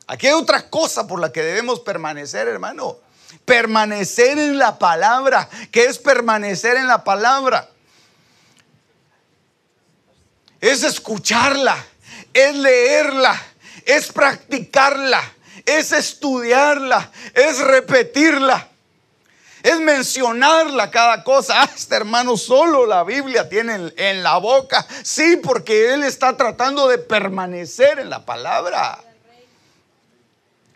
[0.08, 2.98] Aquí hay otra cosa por la que debemos permanecer, hermano.
[3.46, 5.48] Permanecer en la palabra.
[5.72, 7.70] ¿Qué es permanecer en la palabra?
[10.60, 11.78] Es escucharla,
[12.34, 13.42] es leerla,
[13.86, 15.22] es practicarla,
[15.66, 18.68] es estudiarla, es repetirla
[19.68, 21.62] es mencionarla cada cosa.
[21.62, 24.86] Ah, este hermano solo la Biblia tiene en, la boca.
[25.04, 29.04] Sí, porque él está tratando de permanecer en la palabra.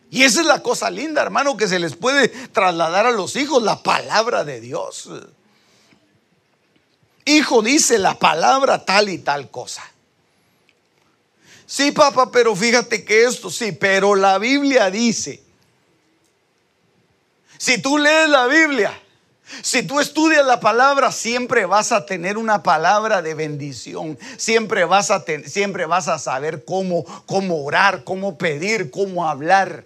[0.09, 3.63] Y esa es la cosa linda, hermano, que se les puede trasladar a los hijos,
[3.63, 5.09] la palabra de Dios.
[7.23, 9.83] Hijo dice la palabra tal y tal cosa.
[11.65, 15.50] Sí, papá, pero fíjate que esto, sí, pero la Biblia dice.
[17.62, 18.91] Si tú lees la Biblia,
[19.62, 24.18] si tú estudias la palabra, siempre vas a tener una palabra de bendición.
[24.38, 29.86] Siempre vas a, siempre vas a saber cómo, cómo orar, cómo pedir, cómo hablar.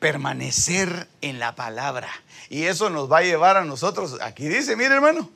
[0.00, 2.08] Permanecer en la palabra.
[2.50, 4.18] Y eso nos va a llevar a nosotros.
[4.20, 5.30] Aquí dice, mire hermano,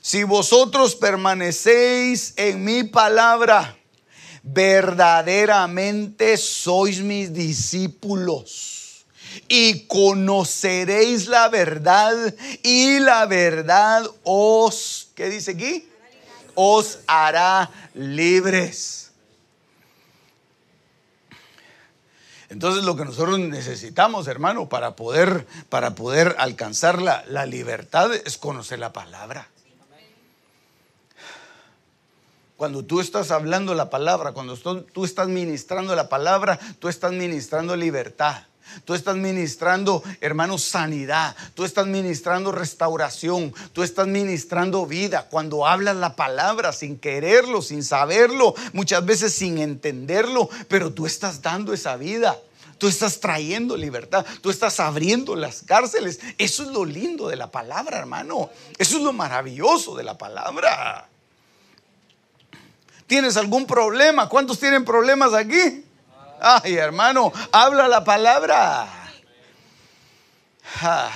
[0.00, 3.76] si vosotros permanecéis en mi palabra
[4.44, 9.06] verdaderamente sois mis discípulos
[9.48, 12.12] y conoceréis la verdad
[12.62, 15.88] y la verdad os, ¿qué dice aquí?
[16.54, 19.10] Os hará libres.
[22.50, 28.36] Entonces lo que nosotros necesitamos, hermano, para poder, para poder alcanzar la, la libertad es
[28.36, 29.48] conocer la palabra.
[32.56, 37.74] Cuando tú estás hablando la palabra, cuando tú estás ministrando la palabra, tú estás ministrando
[37.74, 38.44] libertad.
[38.84, 41.36] Tú estás ministrando, hermano, sanidad.
[41.54, 43.54] Tú estás ministrando restauración.
[43.72, 45.28] Tú estás ministrando vida.
[45.30, 51.42] Cuando hablas la palabra sin quererlo, sin saberlo, muchas veces sin entenderlo, pero tú estás
[51.42, 52.38] dando esa vida.
[52.78, 54.26] Tú estás trayendo libertad.
[54.40, 56.20] Tú estás abriendo las cárceles.
[56.38, 58.50] Eso es lo lindo de la palabra, hermano.
[58.78, 61.08] Eso es lo maravilloso de la palabra.
[63.06, 64.28] ¿Tienes algún problema?
[64.28, 65.84] ¿Cuántos tienen problemas aquí?
[66.40, 68.88] Ay, hermano, habla la palabra.
[70.82, 71.10] Ah,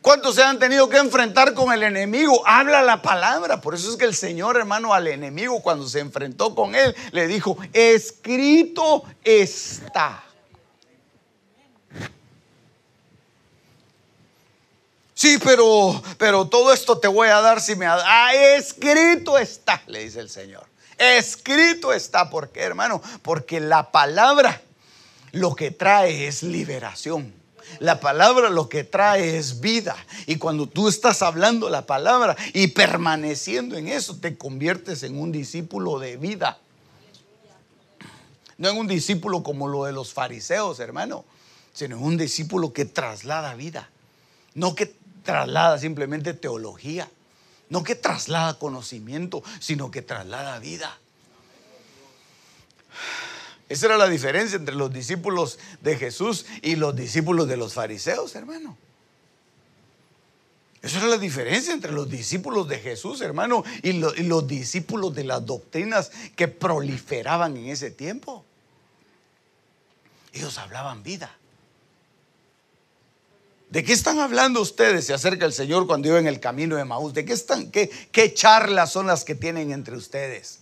[0.00, 2.42] ¿Cuántos se han tenido que enfrentar con el enemigo?
[2.46, 3.60] Habla la palabra.
[3.60, 7.26] Por eso es que el Señor, hermano, al enemigo, cuando se enfrentó con él, le
[7.26, 10.24] dijo, escrito está.
[15.12, 19.82] Sí, pero, pero todo esto te voy a dar si me ha ah, escrito está,
[19.88, 20.64] le dice el Señor.
[20.98, 23.00] Escrito está, ¿por qué, hermano?
[23.22, 24.60] Porque la palabra
[25.32, 27.32] lo que trae es liberación.
[27.80, 29.96] La palabra lo que trae es vida.
[30.26, 35.30] Y cuando tú estás hablando la palabra y permaneciendo en eso, te conviertes en un
[35.32, 36.58] discípulo de vida.
[38.56, 41.24] No en un discípulo como lo de los fariseos, hermano,
[41.72, 43.88] sino en un discípulo que traslada vida.
[44.54, 44.92] No que
[45.22, 47.08] traslada simplemente teología,
[47.70, 50.98] no que traslada conocimiento, sino que traslada vida.
[53.68, 58.34] Esa era la diferencia entre los discípulos de Jesús y los discípulos de los fariseos,
[58.34, 58.76] hermano.
[60.80, 65.24] Esa era la diferencia entre los discípulos de Jesús, hermano, y, y los discípulos de
[65.24, 68.44] las doctrinas que proliferaban en ese tiempo.
[70.32, 71.36] Ellos hablaban vida.
[73.70, 75.04] ¿De qué están hablando ustedes?
[75.04, 77.12] Se acerca el Señor cuando iba en el camino de Maús.
[77.12, 77.70] ¿De qué están?
[77.70, 80.60] Qué, qué charlas son las que tienen entre ustedes?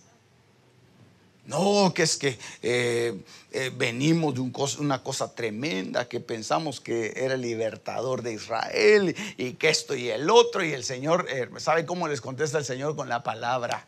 [1.45, 4.41] No, que es que eh, eh, venimos de
[4.81, 10.09] una cosa tremenda, que pensamos que era el libertador de Israel y que esto y
[10.09, 10.61] el otro.
[10.65, 13.87] Y el Señor, eh, ¿sabe cómo les contesta el Señor con la palabra?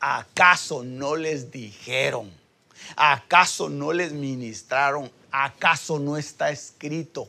[0.00, 2.30] ¿Acaso no les dijeron?
[2.96, 5.10] ¿Acaso no les ministraron?
[5.30, 7.28] ¿Acaso no está escrito?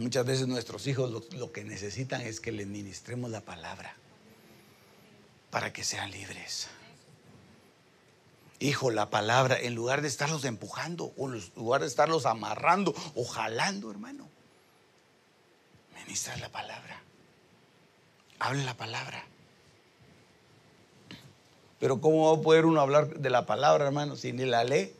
[0.00, 3.94] Muchas veces nuestros hijos lo, que necesitan es que les ministremos la palabra
[5.50, 6.68] para que sean libres.
[8.60, 13.26] Hijo, la palabra, en lugar de estarlos empujando, o en lugar de estarlos amarrando o
[13.26, 14.26] jalando, hermano,
[16.02, 17.02] ministra la palabra.
[18.38, 19.22] Hable la palabra.
[21.78, 24.94] Pero ¿cómo va a poder uno hablar de la palabra, hermano, si ni la lee?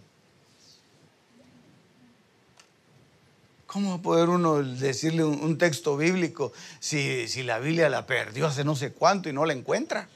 [3.70, 8.48] ¿Cómo va a poder uno decirle un, texto bíblico si, si, la Biblia la perdió
[8.48, 10.08] hace no sé cuánto y no la encuentra?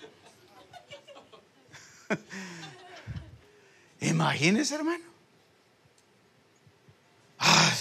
[4.00, 5.04] Imagínese, hermano.
[7.38, 7.72] Ah,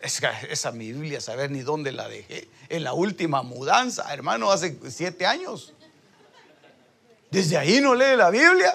[0.00, 2.48] es, esa mi Biblia, saber ni dónde la dejé.
[2.70, 5.74] En la última mudanza, hermano, hace siete años.
[7.30, 8.74] Desde ahí no lee la Biblia.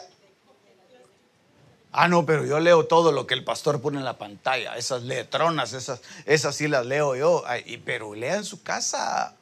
[1.99, 5.01] Ah, no, pero yo leo todo lo que el pastor pone en la pantalla, esas
[5.01, 7.43] letronas, esas, esas sí las leo yo,
[7.85, 9.35] pero lea en su casa.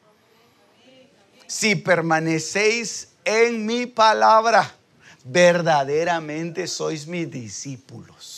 [1.47, 4.73] Si permanecéis en mi palabra,
[5.25, 8.34] verdaderamente sois mis discípulos.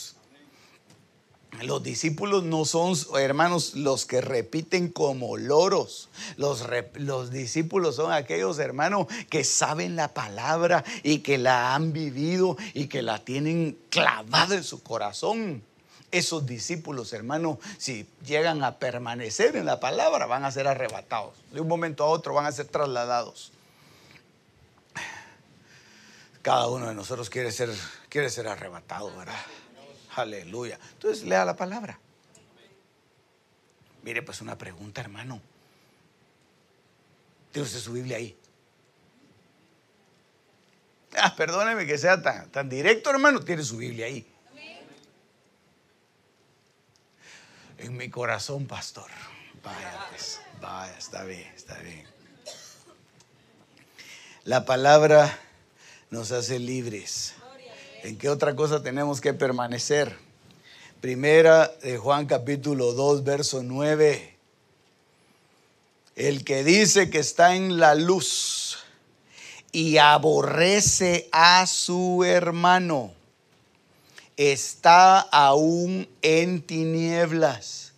[1.62, 6.08] Los discípulos no son, hermanos, los que repiten como loros.
[6.36, 12.56] Los, los, discípulos son aquellos, hermanos, que saben la palabra y que la han vivido
[12.74, 15.62] y que la tienen clavada en su corazón.
[16.12, 21.34] Esos discípulos, hermanos, si llegan a permanecer en la palabra, van a ser arrebatados.
[21.52, 23.52] De un momento a otro van a ser trasladados.
[26.42, 27.70] Cada uno de nosotros quiere ser,
[28.08, 29.34] quiere ser arrebatado, ¿verdad?
[30.18, 30.78] Aleluya.
[30.94, 31.98] Entonces lea la palabra.
[34.02, 35.40] Mire, pues una pregunta, hermano.
[37.52, 38.36] ¿Tiene usted su Biblia ahí?
[41.16, 43.40] Ah, perdóneme que sea tan, tan directo, hermano.
[43.40, 44.26] Tiene su Biblia ahí.
[47.78, 49.10] En mi corazón, pastor.
[49.62, 52.04] Vaya, pues, vaya, está bien, está bien.
[54.42, 55.38] La palabra
[56.10, 57.34] nos hace libres.
[58.04, 60.16] ¿En qué otra cosa tenemos que permanecer?
[61.00, 64.36] Primera de Juan capítulo 2, verso 9.
[66.14, 68.78] El que dice que está en la luz
[69.72, 73.12] y aborrece a su hermano,
[74.36, 77.94] está aún en tinieblas.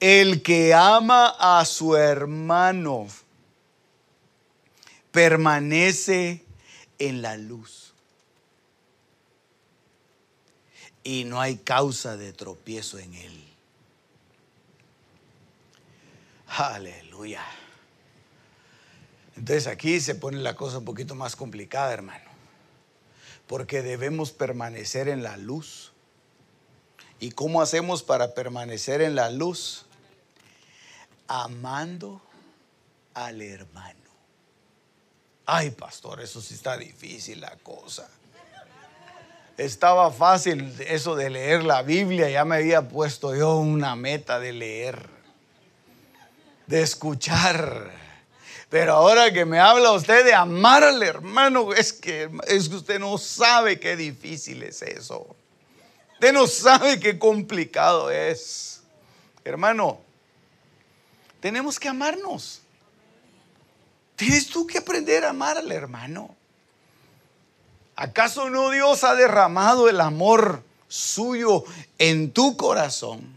[0.00, 3.06] El que ama a su hermano
[5.12, 6.44] permanece
[6.98, 7.85] en la luz
[11.06, 13.44] y no hay causa de tropiezo en él.
[16.48, 17.44] Aleluya.
[19.36, 22.28] Entonces aquí se pone la cosa un poquito más complicada, hermano.
[23.46, 25.92] Porque debemos permanecer en la luz.
[27.20, 29.86] ¿Y cómo hacemos para permanecer en la luz?
[31.28, 32.20] Amando
[33.14, 34.10] al hermano.
[35.44, 38.10] Ay, pastor, eso sí está difícil la cosa
[39.56, 44.52] estaba fácil eso de leer la Biblia, ya me había puesto yo una meta de
[44.52, 45.08] leer,
[46.66, 47.90] de escuchar.
[48.68, 52.98] Pero ahora que me habla usted de amar al hermano, es que, es que usted
[52.98, 55.36] no sabe qué difícil es eso.
[56.14, 58.82] Usted no sabe qué complicado es.
[59.44, 60.00] hermano,
[61.40, 62.62] tenemos que amarnos.
[64.16, 66.34] Tienes tú que aprender a amar al hermano.
[67.96, 71.64] ¿Acaso no Dios ha derramado el amor suyo
[71.98, 73.34] en tu corazón?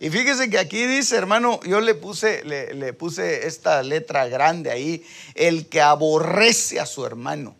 [0.00, 5.06] Y fíjese que aquí dice, hermano, yo le puse, le, puse esta letra grande ahí,
[5.34, 7.54] el que aborrece a su hermano.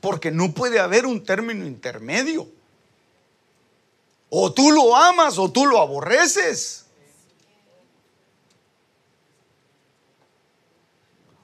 [0.00, 2.48] Porque no puede haber un término intermedio.
[4.30, 6.86] O tú lo amas o tú lo aborreces.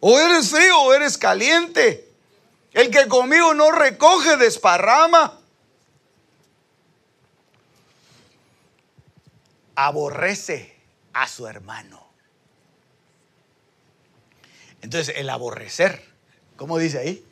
[0.01, 2.11] O eres frío o eres caliente.
[2.72, 5.38] El que conmigo no recoge, desparrama.
[9.74, 10.74] Aborrece
[11.12, 12.06] a su hermano.
[14.80, 16.02] Entonces, el aborrecer,
[16.56, 17.26] ¿cómo dice ahí?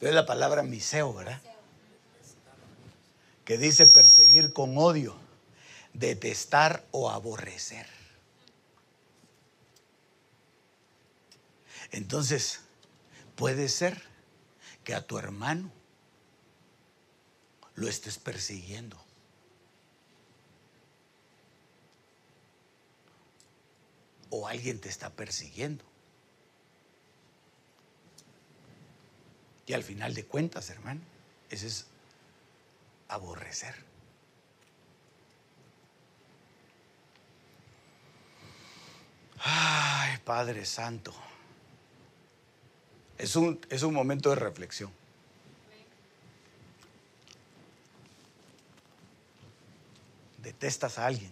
[0.00, 1.40] Es la palabra miseo, ¿verdad?
[3.44, 5.16] Que dice perseguir con odio
[5.92, 8.01] detestar o aborrecer.
[11.92, 12.60] Entonces,
[13.36, 14.02] puede ser
[14.82, 15.70] que a tu hermano
[17.74, 19.02] lo estés persiguiendo.
[24.30, 25.84] O alguien te está persiguiendo.
[29.66, 31.02] Y al final de cuentas, hermano,
[31.50, 31.86] ese es
[33.08, 33.74] aborrecer.
[39.38, 41.12] Ay, Padre Santo.
[43.22, 44.90] Es un, es un momento de reflexión.
[50.38, 51.30] Detestas a alguien.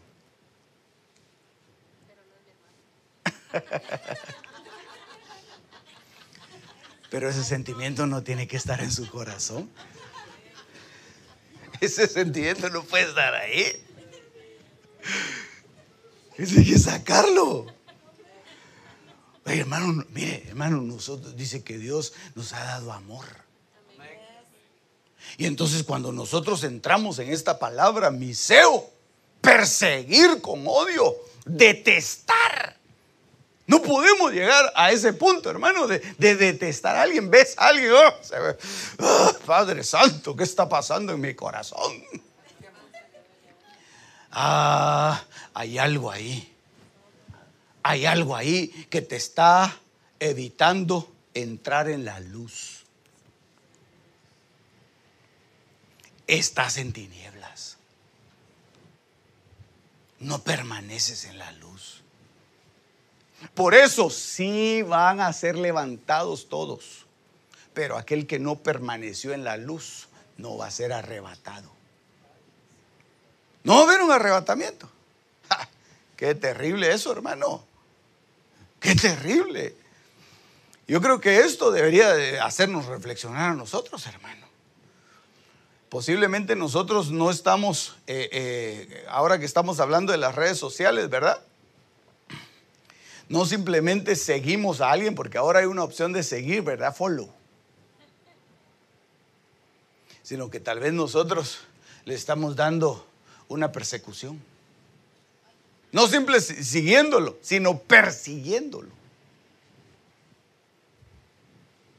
[7.11, 9.69] Pero ese sentimiento no tiene que estar en su corazón.
[11.81, 13.67] Ese sentimiento no puede estar ahí.
[16.37, 17.67] Tiene que sacarlo
[19.45, 23.27] hermano, mire, hermano, nosotros dice que Dios nos ha dado amor.
[25.37, 28.91] Y entonces cuando nosotros entramos en esta palabra, miseo,
[29.41, 32.77] perseguir con odio, detestar.
[33.67, 37.31] No podemos llegar a ese punto, hermano, de, detestar a alguien.
[37.31, 38.13] Ves a alguien, oh,
[38.99, 42.05] oh, Padre Santo, ¿qué está pasando en mi corazón?
[44.33, 45.25] Ah,
[45.55, 46.50] hay algo ahí
[47.83, 49.81] hay algo ahí que te está
[50.19, 52.85] evitando entrar en la luz.
[56.27, 57.77] Estás en tinieblas.
[60.21, 62.03] No permaneces en la luz.
[63.55, 67.07] Por eso sí van a ser levantados todos.
[67.73, 71.71] Pero aquel que no permaneció en la luz no va a ser arrebatado.
[73.63, 74.89] No va a haber un arrebatamiento.
[76.17, 77.70] qué terrible eso, hermano.
[78.81, 79.77] Qué terrible.
[80.89, 84.49] Yo creo que esto debería de hacernos reflexionar a nosotros, hermano.
[85.89, 91.41] Posiblemente nosotros no estamos, eh, eh, ahora que estamos hablando de las redes sociales, ¿verdad?
[93.29, 96.95] No simplemente seguimos a alguien, porque ahora hay una opción de seguir, ¿verdad?
[96.95, 97.33] Follow.
[100.23, 101.59] Sino que tal vez nosotros
[102.05, 103.07] le estamos dando
[103.49, 104.50] una persecución.
[105.93, 108.89] No simple siguiéndolo, sino persiguiéndolo.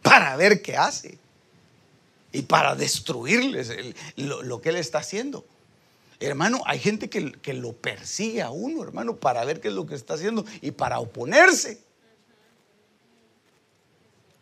[0.01, 1.17] Para ver qué hace.
[2.31, 3.71] Y para destruirles
[4.15, 5.45] lo, que él está haciendo.
[6.19, 9.85] Hermano, hay gente que, que lo persigue a uno, hermano, para ver qué es lo
[9.85, 11.81] que está haciendo y para oponerse.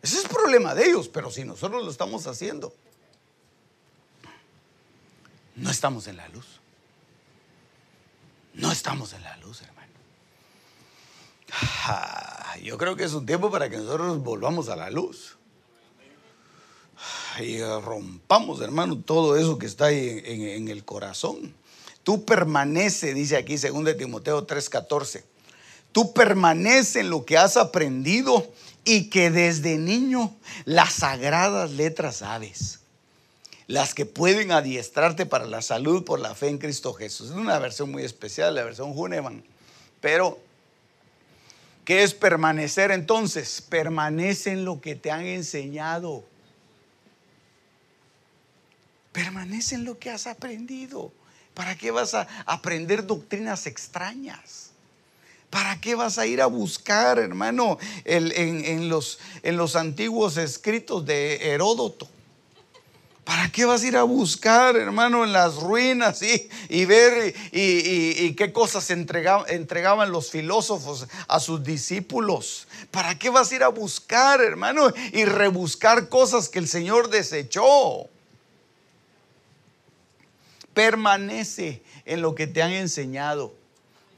[0.02, 2.72] Ese es problema de ellos, pero si nosotros lo estamos haciendo,
[5.56, 6.59] no estamos en la luz.
[8.54, 9.80] No estamos en la luz, hermano.
[12.62, 15.36] Yo creo que es un tiempo para que nosotros volvamos a la luz.
[17.40, 21.54] Y rompamos, hermano, todo eso que está ahí en, el corazón.
[22.02, 25.24] Tú permanece, dice aquí 2 Timoteo 3:14.
[25.92, 28.52] Tú permanece en lo que has aprendido
[28.84, 32.79] y que desde niño las sagradas letras sabes
[33.70, 37.30] las que pueden adiestrarte para la salud por la fe en Cristo Jesús.
[37.30, 39.44] Es una versión muy especial, la versión Huneman.
[40.00, 40.40] Pero,
[41.84, 43.62] ¿qué es permanecer entonces?
[43.62, 46.24] Permanece en lo que te han enseñado.
[49.12, 51.12] Permanece en lo que has aprendido.
[51.54, 54.72] ¿Para qué vas a aprender doctrinas extrañas?
[55.48, 61.52] ¿Para qué vas a ir a buscar, hermano, en, los, en los antiguos escritos de
[61.52, 62.08] Heródoto?
[63.24, 68.52] ¿Para qué vas a ir a buscar, hermano, en las ruinas y, ver y, qué
[68.52, 72.66] cosas entregaban los filósofos a sus discípulos?
[72.90, 78.08] ¿Para qué vas a ir a buscar, hermano, y rebuscar cosas que el Señor desechó?
[80.72, 83.59] Permanece en lo que te han enseñado.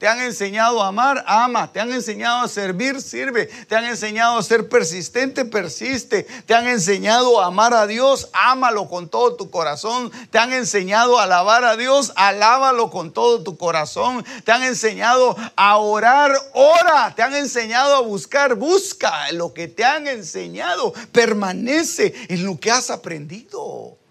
[0.03, 1.71] Te han enseñado a amar, ama.
[1.71, 3.45] Te han enseñado a servir, sirve.
[3.45, 6.23] Te han enseñado a ser persistente, persiste.
[6.45, 10.11] Te han enseñado a amar a Dios, ámalo con todo tu corazón.
[10.29, 14.25] Te han enseñado a alabar a Dios, alábalo con todo tu corazón.
[14.43, 17.13] Te han enseñado a orar, ora.
[17.15, 20.91] Te han enseñado a buscar, busca lo que te han enseñado.
[21.13, 24.02] Permanece en lo que has aprendido.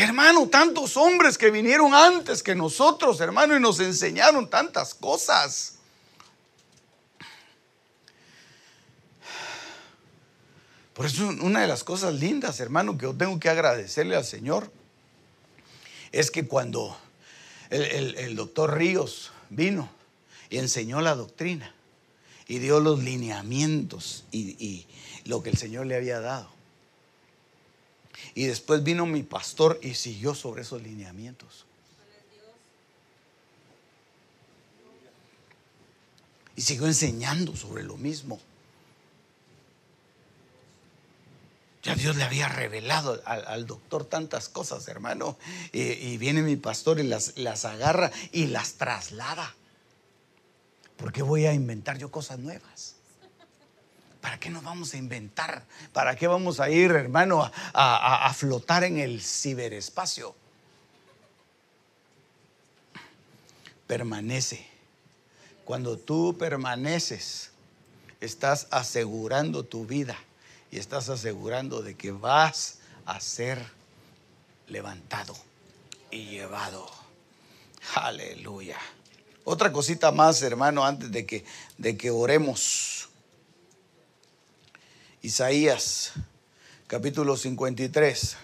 [0.00, 5.74] Hermano, tantos hombres que vinieron antes que nosotros, hermano, y nos enseñaron tantas cosas.
[10.94, 14.72] Por eso una de las cosas lindas, hermano, que yo tengo que agradecerle al Señor,
[16.12, 16.96] es que cuando
[17.68, 19.90] el, doctor Ríos vino
[20.48, 21.74] y enseñó la doctrina
[22.48, 24.86] y dio los lineamientos y
[25.26, 26.48] lo que el Señor le había dado,
[28.40, 31.66] y después vino mi pastor y siguió sobre esos lineamientos.
[36.56, 38.40] Y siguió enseñando sobre lo mismo.
[41.82, 45.36] Ya Dios le había revelado al, doctor tantas cosas, hermano.
[45.74, 49.54] Y, viene mi pastor y las, las agarra y las traslada.
[50.96, 52.94] ¿Por qué voy a inventar yo cosas nuevas?
[54.20, 55.64] ¿Para qué nos vamos a inventar?
[55.92, 60.34] ¿Para qué vamos a ir, hermano, a, flotar en el ciberespacio?
[63.86, 64.66] Permanece.
[65.64, 67.50] Cuando tú permaneces,
[68.20, 70.16] estás asegurando tu vida
[70.70, 73.64] y estás asegurando de que vas a ser
[74.68, 75.34] levantado
[76.10, 76.90] y llevado.
[77.94, 78.78] Aleluya.
[79.44, 81.44] Otra cosita más, hermano, antes de que,
[81.78, 82.99] de que oremos.
[85.22, 86.12] Isaías
[86.86, 88.36] capítulo 53,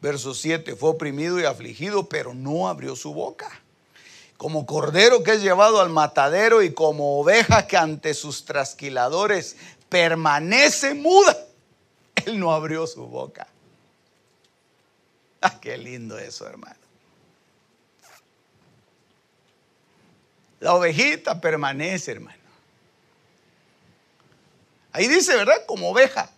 [0.00, 3.50] verso 7, fue oprimido y afligido, pero no abrió su boca.
[4.36, 9.56] Como cordero que es llevado al matadero y como oveja que ante sus trasquiladores
[9.88, 11.36] permanece muda,
[12.26, 13.48] él no abrió su boca.
[15.40, 16.76] Ah, qué lindo eso, hermano.
[20.60, 22.41] La ovejita permanece, hermano.
[24.92, 25.64] Ahí dice, ¿verdad?
[25.66, 26.30] Como oveja.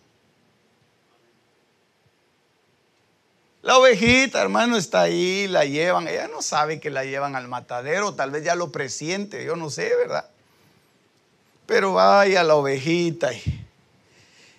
[3.61, 6.07] La ovejita, hermano, está ahí, la llevan.
[6.07, 9.69] Ella no sabe que la llevan al matadero, tal vez ya lo presiente, yo no
[9.69, 10.29] sé, ¿verdad?
[11.65, 13.31] Pero vaya la ovejita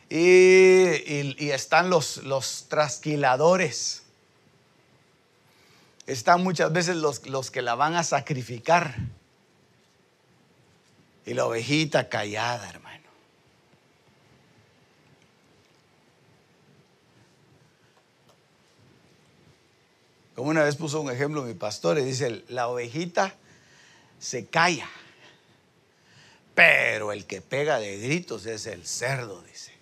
[0.08, 4.02] y, y, están los, los trasquiladores.
[6.06, 8.94] Están muchas veces los, los que la van a sacrificar.
[11.24, 12.85] Y la ovejita callada, hermano.
[20.36, 23.34] Como una vez puso un ejemplo mi pastor y dice, la ovejita
[24.18, 24.86] se calla,
[26.54, 29.72] pero el que pega de gritos es el cerdo, dice.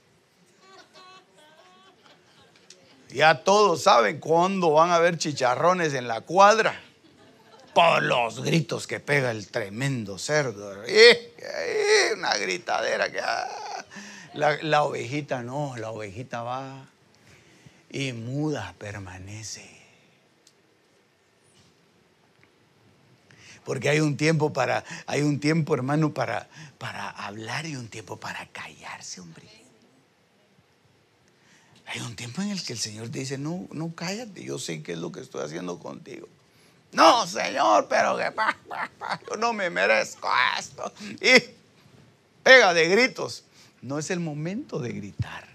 [3.08, 6.80] Ya todos saben cuándo van a haber chicharrones en la cuadra
[7.74, 10.72] por los gritos que pega el tremendo cerdo.
[12.16, 13.20] una gritadera que...
[13.20, 13.84] Ah,
[14.34, 16.88] la ovejita no, la ovejita va
[17.90, 19.73] y muda permanece.
[23.64, 26.48] Porque hay un tiempo para, hay un tiempo, hermano, para,
[26.78, 29.48] para hablar y un tiempo para callarse, hombre.
[31.86, 34.82] Hay un tiempo en el que el Señor te dice, no, no cállate, yo sé
[34.82, 36.28] qué es lo que estoy haciendo contigo.
[36.92, 38.32] No, Señor, pero que
[39.28, 40.92] yo no me merezco esto.
[41.20, 41.42] Y
[42.42, 43.44] pega de gritos.
[43.82, 45.46] No es el momento de gritar,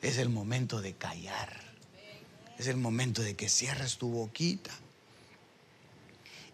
[0.00, 1.64] es el momento de callar.
[2.56, 4.70] Es el momento de que cierres tu boquita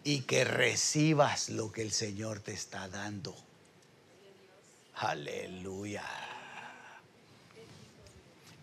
[0.03, 3.35] y que recibas lo que el Señor te está dando.
[4.95, 6.03] Aleluya.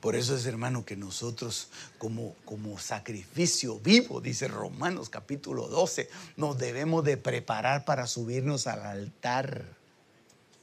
[0.01, 1.69] Por eso es, hermano, que nosotros
[1.99, 8.83] como, como sacrificio vivo, dice Romanos capítulo 12, nos debemos de preparar para subirnos al
[8.83, 9.65] altar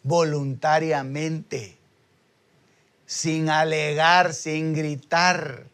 [0.03, 1.77] voluntariamente,
[3.05, 5.67] sin alegar, sin gritar.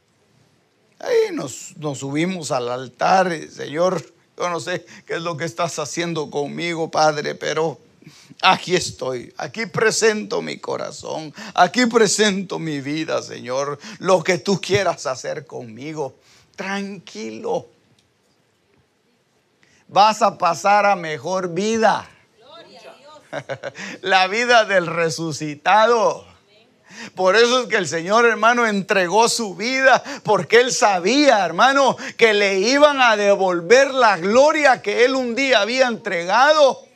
[0.97, 4.03] Ahí nos, nos subimos al altar, Señor,
[4.37, 7.79] yo no sé qué es lo que estás haciendo conmigo, Padre, pero
[8.41, 15.05] Aquí estoy, aquí presento mi corazón, aquí presento mi vida, Señor, lo que tú quieras
[15.05, 16.15] hacer conmigo.
[16.55, 17.67] Tranquilo.
[19.87, 22.09] Vas a pasar a mejor vida.
[24.01, 26.25] La vida del resucitado.
[27.15, 32.33] Por eso es que el Señor, hermano, entregó su vida, porque Él sabía, hermano, que
[32.33, 36.91] le iban a devolver la gloria que Él un día había entregado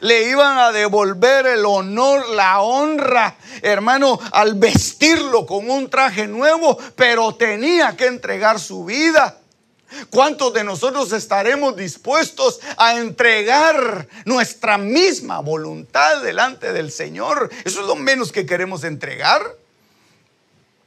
[0.00, 6.76] le iban a devolver el honor, la honra, hermano, al vestirlo con un traje nuevo,
[6.96, 9.38] pero tenía que entregar su vida.
[10.10, 17.50] ¿Cuántos de nosotros estaremos dispuestos a entregar nuestra misma voluntad delante del Señor?
[17.64, 19.42] Eso es lo menos que queremos entregar.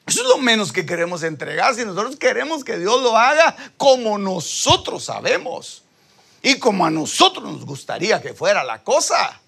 [0.06, 1.76] Eso es lo menos que queremos entregar.
[1.76, 5.84] Si nosotros queremos que Dios lo haga como nosotros sabemos
[6.42, 9.42] y como a nosotros nos gustaría que fuera la cosa.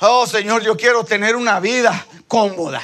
[0.00, 2.82] Oh Señor, yo quiero tener una vida cómoda.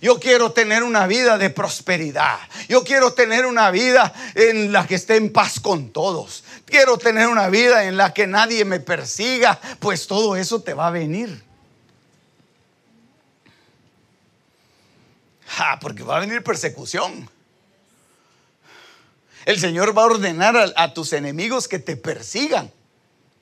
[0.00, 2.38] Yo quiero tener una vida de prosperidad.
[2.68, 6.44] Yo quiero tener una vida en la que esté en paz con todos.
[6.64, 10.86] Quiero tener una vida en la que nadie me persiga, pues todo eso te va
[10.86, 11.42] a venir.
[15.58, 17.28] Ah, porque va a venir persecución.
[19.44, 22.70] El Señor va a ordenar a, tus enemigos que te persigan,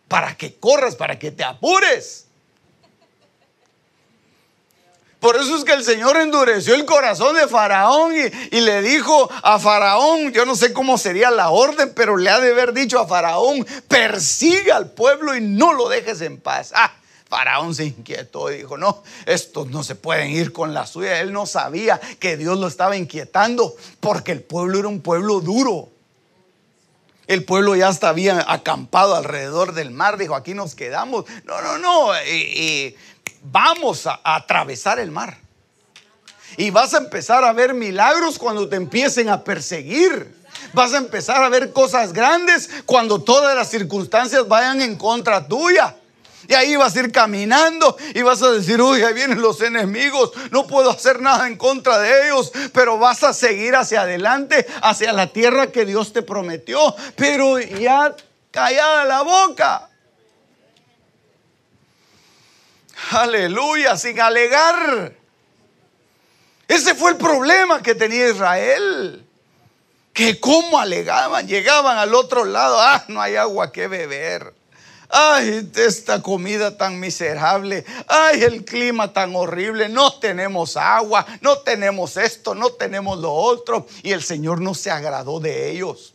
[0.06, 2.27] para que corras, para que te apures.
[5.20, 8.12] Por eso es que el Señor endureció el corazón de Faraón
[8.52, 12.38] y, le dijo a Faraón, yo no sé cómo sería la orden, pero le ha
[12.38, 16.72] de haber dicho a Faraón, persiga al pueblo y no lo dejes en paz.
[16.72, 16.92] Ah,
[17.28, 21.20] Faraón se inquietó y dijo, no, estos no se pueden ir con la suya.
[21.20, 25.88] Él no sabía que Dios lo estaba inquietando porque el pueblo era un pueblo duro.
[27.26, 28.16] El pueblo ya estaba
[28.46, 30.16] acampado alrededor del mar.
[30.16, 31.26] Dijo, aquí nos quedamos.
[31.44, 32.12] No, no, no.
[33.50, 35.38] Vamos a, atravesar el mar.
[36.56, 40.34] Y vas a empezar a ver milagros cuando te empiecen a perseguir.
[40.72, 45.94] Vas a empezar a ver cosas grandes cuando todas las circunstancias vayan en contra tuya.
[46.48, 50.32] Y ahí vas a ir caminando y vas a decir, uy, ahí vienen los enemigos,
[50.50, 55.12] no puedo hacer nada en contra de ellos, pero vas a seguir hacia adelante, hacia
[55.12, 58.16] la tierra que Dios te prometió, pero ya
[58.50, 59.87] callada la boca.
[63.10, 65.14] Aleluya, sin alegar.
[66.66, 69.24] Ese fue el problema que tenía Israel.
[70.12, 74.52] Que como alegaban, llegaban al otro lado, ah, no hay agua que beber.
[75.08, 77.84] Ay, esta comida tan miserable.
[78.08, 79.88] Ay, el clima tan horrible.
[79.88, 83.86] No tenemos agua, no tenemos esto, no tenemos lo otro.
[84.02, 86.14] Y el Señor no se agradó de ellos.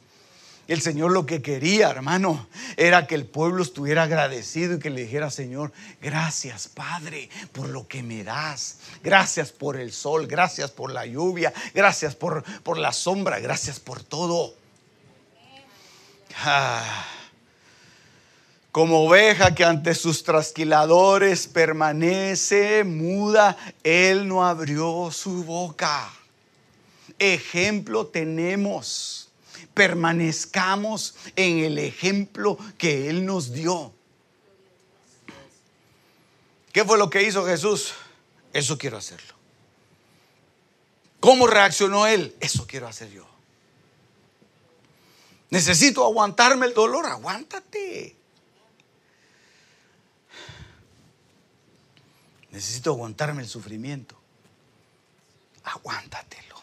[0.67, 2.47] El Señor lo que quería, hermano,
[2.77, 7.87] era que el pueblo estuviera agradecido y que le dijera, Señor, gracias Padre por lo
[7.87, 8.77] que me das.
[9.03, 14.03] Gracias por el sol, gracias por la lluvia, gracias por, por la sombra, gracias por
[14.03, 14.55] todo.
[16.45, 17.07] Ah.
[18.71, 26.11] Como oveja que ante sus trasquiladores permanece muda, Él no abrió su boca.
[27.19, 29.22] Ejemplo tenemos.
[29.73, 33.93] Permanezcamos en el ejemplo que Él nos dio.
[36.71, 37.93] ¿Qué fue lo que hizo Jesús?
[38.51, 39.33] Eso quiero hacerlo.
[41.19, 42.35] ¿Cómo reaccionó Él?
[42.39, 43.25] Eso quiero hacer yo.
[45.49, 47.05] Necesito aguantarme el dolor.
[47.05, 48.15] Aguántate.
[52.49, 54.17] Necesito aguantarme el sufrimiento.
[55.63, 56.62] Aguántatelo.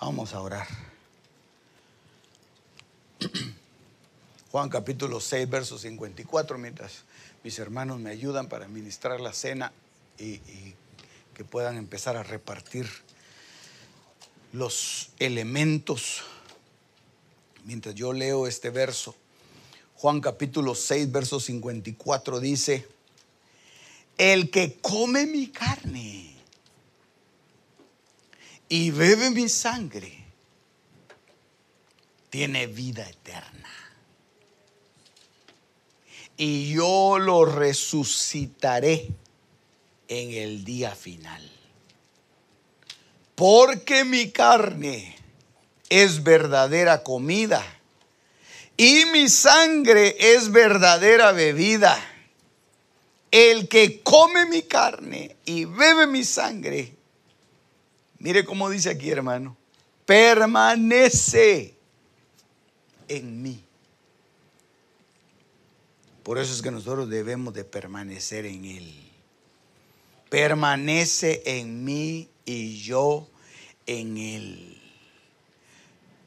[0.00, 0.66] Vamos a orar.
[4.50, 7.04] Juan capítulo 6, verso 54, mientras
[7.44, 9.72] mis hermanos me ayudan para ministrar la cena
[10.18, 10.74] y, y
[11.34, 12.88] que puedan empezar a repartir
[14.52, 16.22] los elementos
[17.64, 19.14] mientras yo leo este verso,
[19.96, 22.88] Juan capítulo 6, verso 54 dice,
[24.16, 26.39] el que come mi carne
[28.70, 30.16] y bebe mi sangre,
[32.30, 33.68] tiene vida eterna.
[36.36, 39.08] Y yo lo resucitaré
[40.06, 41.50] en el día final.
[43.34, 45.16] Porque mi carne
[45.88, 47.64] es verdadera comida
[48.76, 51.98] y mi sangre es verdadera bebida.
[53.32, 56.99] El que come mi carne y bebe mi sangre,
[58.20, 59.56] mire cómo dice aquí hermano,
[60.06, 61.74] permanece
[63.08, 63.64] en mí.
[66.22, 68.94] Por eso es que nosotros debemos de permanecer en Él.
[70.28, 73.26] Permanece en mí y yo
[73.86, 74.80] en Él.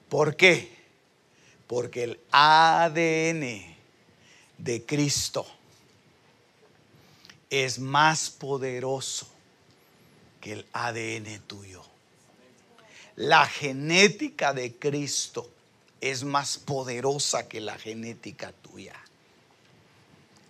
[0.09, 0.75] ¿Por qué?
[1.67, 3.75] Porque el ADN
[4.57, 5.45] de Cristo
[7.49, 9.32] es más poderoso
[10.43, 11.81] que el ADN tuyo.
[13.15, 15.49] La genética de Cristo
[16.01, 18.93] es más poderosa que la genética tuya.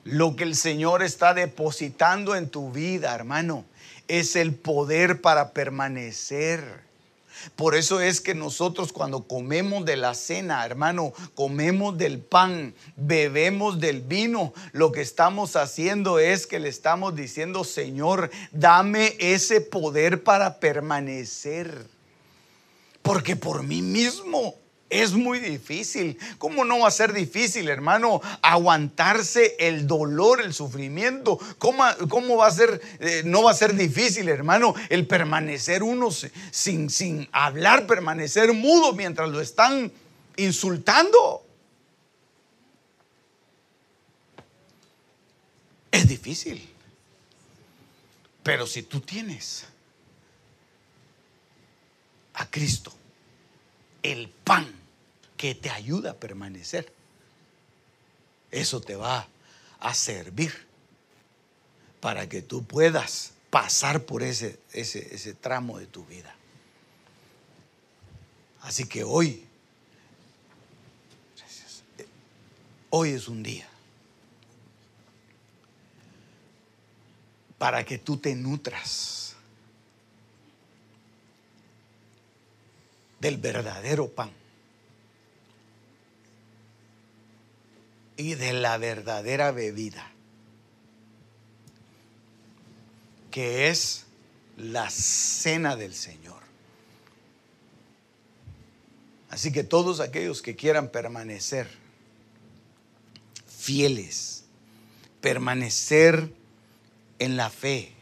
[0.04, 3.66] Lo que el Señor está depositando en tu vida, hermano,
[4.08, 6.82] es el poder para permanecer
[7.56, 13.80] por eso es que nosotros cuando comemos de la cena, hermano, comemos del pan, bebemos
[13.80, 20.24] del vino, lo que estamos haciendo es que le estamos diciendo, Señor, dame ese poder
[20.24, 21.88] para permanecer.
[23.02, 24.56] Porque por mí mismo
[24.94, 26.20] es muy difícil.
[26.38, 31.40] ¿Cómo no va a ser difícil, hermano, aguantarse el dolor, el sufrimiento?
[31.58, 36.10] ¿Cómo, cómo va a ser, eh, no va a ser difícil, hermano, el permanecer uno
[36.12, 39.92] sin, sin hablar, permanecer mudo mientras lo están
[40.38, 41.44] insultando?
[45.92, 46.70] Es difícil.
[48.44, 49.66] Pero si tú tienes
[52.36, 52.94] a Cristo,
[54.04, 54.83] el pan
[55.44, 56.90] que te ayuda a permanecer.
[58.50, 59.28] Eso te va
[59.78, 60.54] a servir
[62.00, 66.34] para que tú puedas pasar por ese, ese, ese tramo de tu vida.
[68.62, 69.46] Así que hoy,
[72.90, 73.68] hoy es un día
[77.58, 79.36] para que tú te nutras
[83.20, 84.43] del verdadero pan
[88.18, 90.12] y de la verdadera bebida,
[93.32, 94.06] que es
[94.58, 96.42] la cena del Señor.
[99.30, 101.68] Así que todos aquellos que quieran permanecer
[103.48, 104.44] fieles,
[105.22, 106.32] permanecer
[107.18, 107.94] en la fe,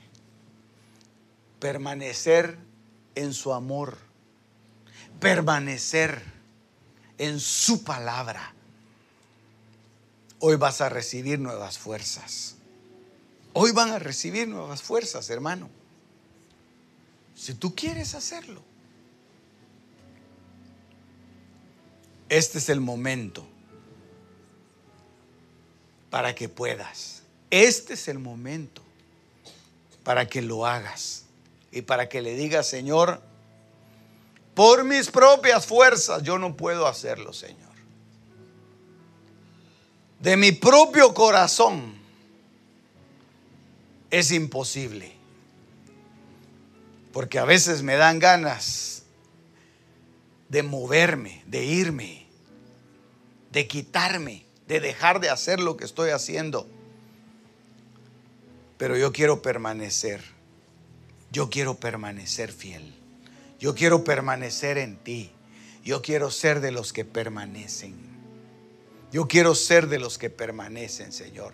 [1.60, 2.58] permanecer
[3.16, 3.98] en su amor,
[5.22, 6.22] permanecer
[7.18, 8.54] en su palabra,
[10.42, 12.56] hoy vas a recibir nuevas fuerzas.
[13.54, 15.70] Hoy van a recibir nuevas fuerzas, hermano.
[17.36, 18.62] Si tú quieres hacerlo.
[22.28, 23.46] Este es el momento
[26.10, 27.24] para que puedas.
[27.50, 28.82] Este es el momento
[30.04, 31.26] para que lo hagas
[31.72, 33.22] y para que le digas, Señor,
[34.56, 37.71] por mis propias fuerzas yo no puedo hacerlo, Señor
[40.22, 41.96] de mi propio corazón
[44.10, 45.14] es imposible.
[47.12, 49.04] Porque a veces me dan ganas
[50.50, 52.28] de moverme, de irme,
[53.52, 56.68] de quitarme, de dejar de hacer lo que estoy haciendo.
[58.78, 60.24] Pero yo quiero permanecer.
[61.32, 62.94] Yo quiero permanecer fiel.
[63.60, 65.32] Yo quiero permanecer en ti.
[65.84, 68.11] Yo quiero ser de los que permanecen.
[69.12, 71.54] Yo quiero ser de los que permanecen, Señor.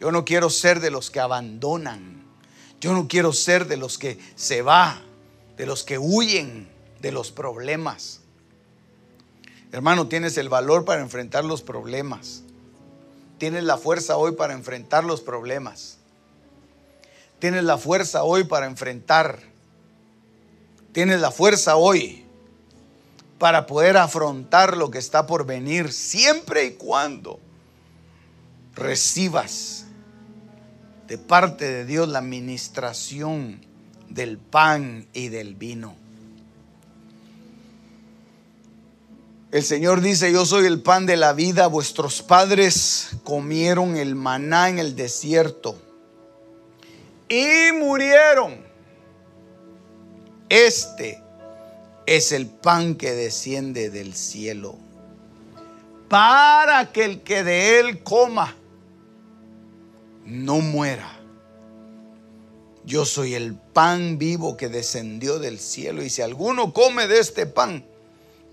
[0.00, 2.24] Yo no quiero ser de los que abandonan.
[2.80, 5.02] Yo no quiero ser de los que se va,
[5.56, 6.68] de los que huyen
[7.00, 8.20] de los problemas.
[9.72, 12.42] Hermano, tienes el valor para enfrentar los problemas.
[13.38, 15.98] Tienes la fuerza hoy para enfrentar los problemas.
[17.38, 19.40] Tienes la fuerza hoy para enfrentar.
[20.92, 22.19] Tienes la fuerza hoy
[23.40, 27.40] para poder afrontar lo que está por venir, siempre y cuando
[28.74, 29.86] recibas
[31.08, 33.64] de parte de Dios la administración
[34.10, 35.96] del pan y del vino.
[39.52, 44.68] El Señor dice, yo soy el pan de la vida, vuestros padres comieron el maná
[44.68, 45.78] en el desierto
[47.26, 48.68] y murieron.
[50.50, 51.22] Este
[52.10, 54.76] es el pan que desciende del cielo,
[56.08, 58.56] para que el que de él coma
[60.24, 61.08] no muera.
[62.84, 67.46] Yo soy el pan vivo que descendió del cielo, y si alguno come de este
[67.46, 67.84] pan,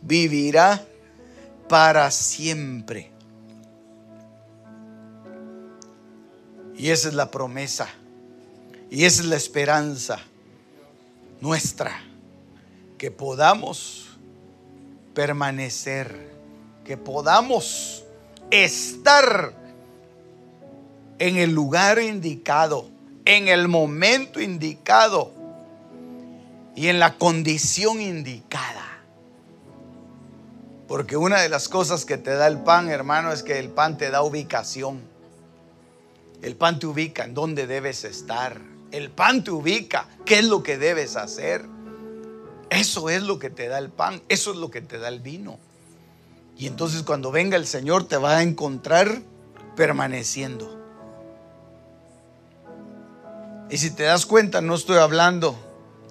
[0.04, 0.86] vivirá
[1.68, 3.10] para siempre.
[6.78, 7.90] Y esa es la promesa,
[8.92, 10.20] y esa es la esperanza
[11.42, 12.07] nuestra
[12.98, 14.18] que podamos
[15.14, 16.16] permanecer,
[16.84, 18.04] que podamos
[18.52, 19.54] estar
[21.20, 22.90] en el lugar indicado,
[23.26, 25.32] en el momento indicado
[26.76, 28.86] y en la condición indicada.
[30.88, 33.98] Porque una de las cosas que te da el pan, hermano, es que el pan
[33.98, 35.02] te da ubicación.
[36.42, 38.62] El pan te ubica en dónde debes estar.
[38.92, 41.66] El pan te ubica qué es lo que debes hacer.
[42.70, 44.22] Eso es lo que te da el pan.
[44.30, 45.60] Eso es lo que te da el vino.
[46.58, 49.22] Y entonces cuando venga el Señor te va a encontrar
[49.76, 50.76] permaneciendo.
[53.70, 55.56] Y si te das cuenta, no estoy hablando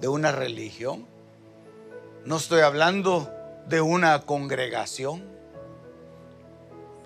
[0.01, 1.07] de una religión.
[2.25, 3.31] No estoy hablando
[3.69, 5.25] de una congregación.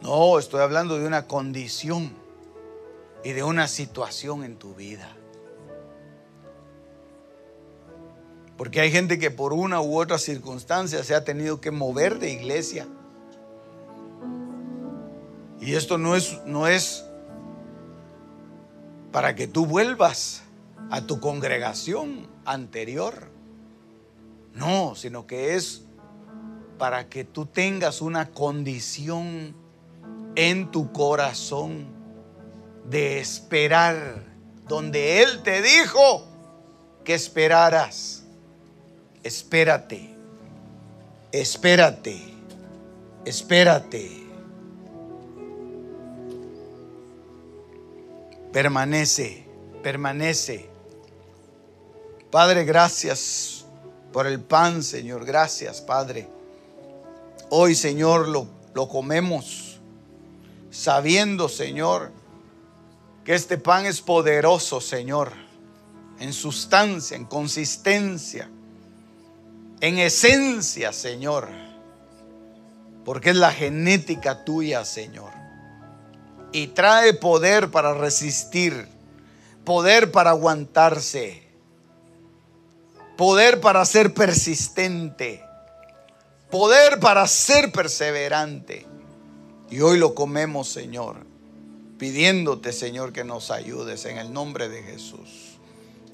[0.02, 2.12] No, estoy hablando de una condición
[3.22, 5.14] y de una situación en tu vida.
[8.60, 12.30] Porque hay gente que por una u otra circunstancia se ha tenido que mover de
[12.30, 12.86] iglesia.
[15.62, 17.06] Y esto no es, no es
[19.12, 20.42] para que tú vuelvas
[20.90, 23.30] a tu congregación anterior.
[24.52, 25.84] No, sino que es
[26.76, 29.54] para que tú tengas una condición
[30.34, 31.86] en tu corazón
[32.90, 34.26] de esperar
[34.68, 36.26] donde Él te dijo
[37.04, 38.19] que esperaras.
[39.22, 40.08] Espérate,
[41.32, 42.22] espérate,
[43.24, 44.26] espérate.
[48.52, 49.46] Permanece,
[49.82, 50.68] permanece.
[52.30, 53.64] Padre, gracias
[54.12, 55.24] por el pan, Señor.
[55.24, 56.28] Gracias, Padre.
[57.50, 59.78] Hoy, Señor, lo, lo comemos
[60.70, 62.12] sabiendo, Señor,
[63.24, 65.32] que este pan es poderoso, Señor,
[66.18, 68.48] en sustancia, en consistencia,
[69.80, 71.48] en esencia, Señor,
[73.04, 75.32] porque es la genética tuya, Señor.
[76.52, 78.88] Y trae poder para resistir,
[79.64, 81.42] poder para aguantarse,
[83.16, 85.44] poder para ser persistente
[86.50, 88.86] poder para ser perseverante.
[89.70, 91.24] Y hoy lo comemos, Señor,
[91.96, 95.58] pidiéndote, Señor, que nos ayudes en el nombre de Jesús.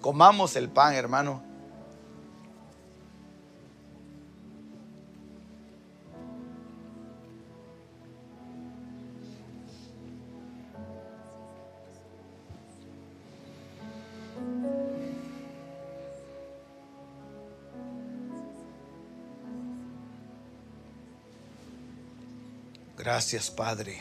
[0.01, 1.43] Comamos el pan, hermano.
[23.07, 23.97] Gracias, Padre.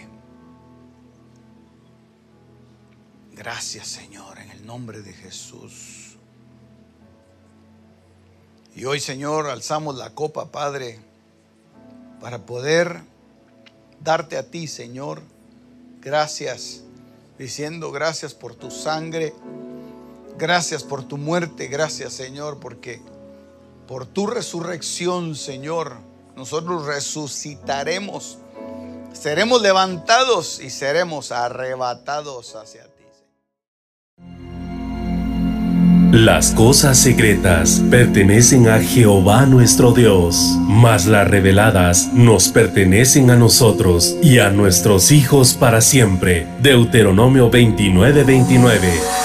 [3.34, 6.18] Gracias, Señor, en el nombre de Jesús.
[8.76, 11.00] Y hoy, Señor, alzamos la copa, Padre,
[12.20, 13.02] para poder
[14.00, 15.22] darte a ti, Señor,
[16.02, 16.82] gracias,
[17.38, 19.34] diciendo gracias por tu sangre,
[20.38, 23.02] gracias por tu muerte, gracias, Señor, porque
[23.88, 25.98] por tu resurrección, Señor,
[26.36, 28.40] nosotros resucitaremos
[29.16, 32.90] seremos levantados y seremos arrebatados hacia ti.
[36.12, 44.16] Las cosas secretas pertenecen a Jehová nuestro Dios, mas las reveladas nos pertenecen a nosotros
[44.22, 46.48] y a nuestros hijos para siempre.
[46.62, 49.25] Deuteronomio 29:29.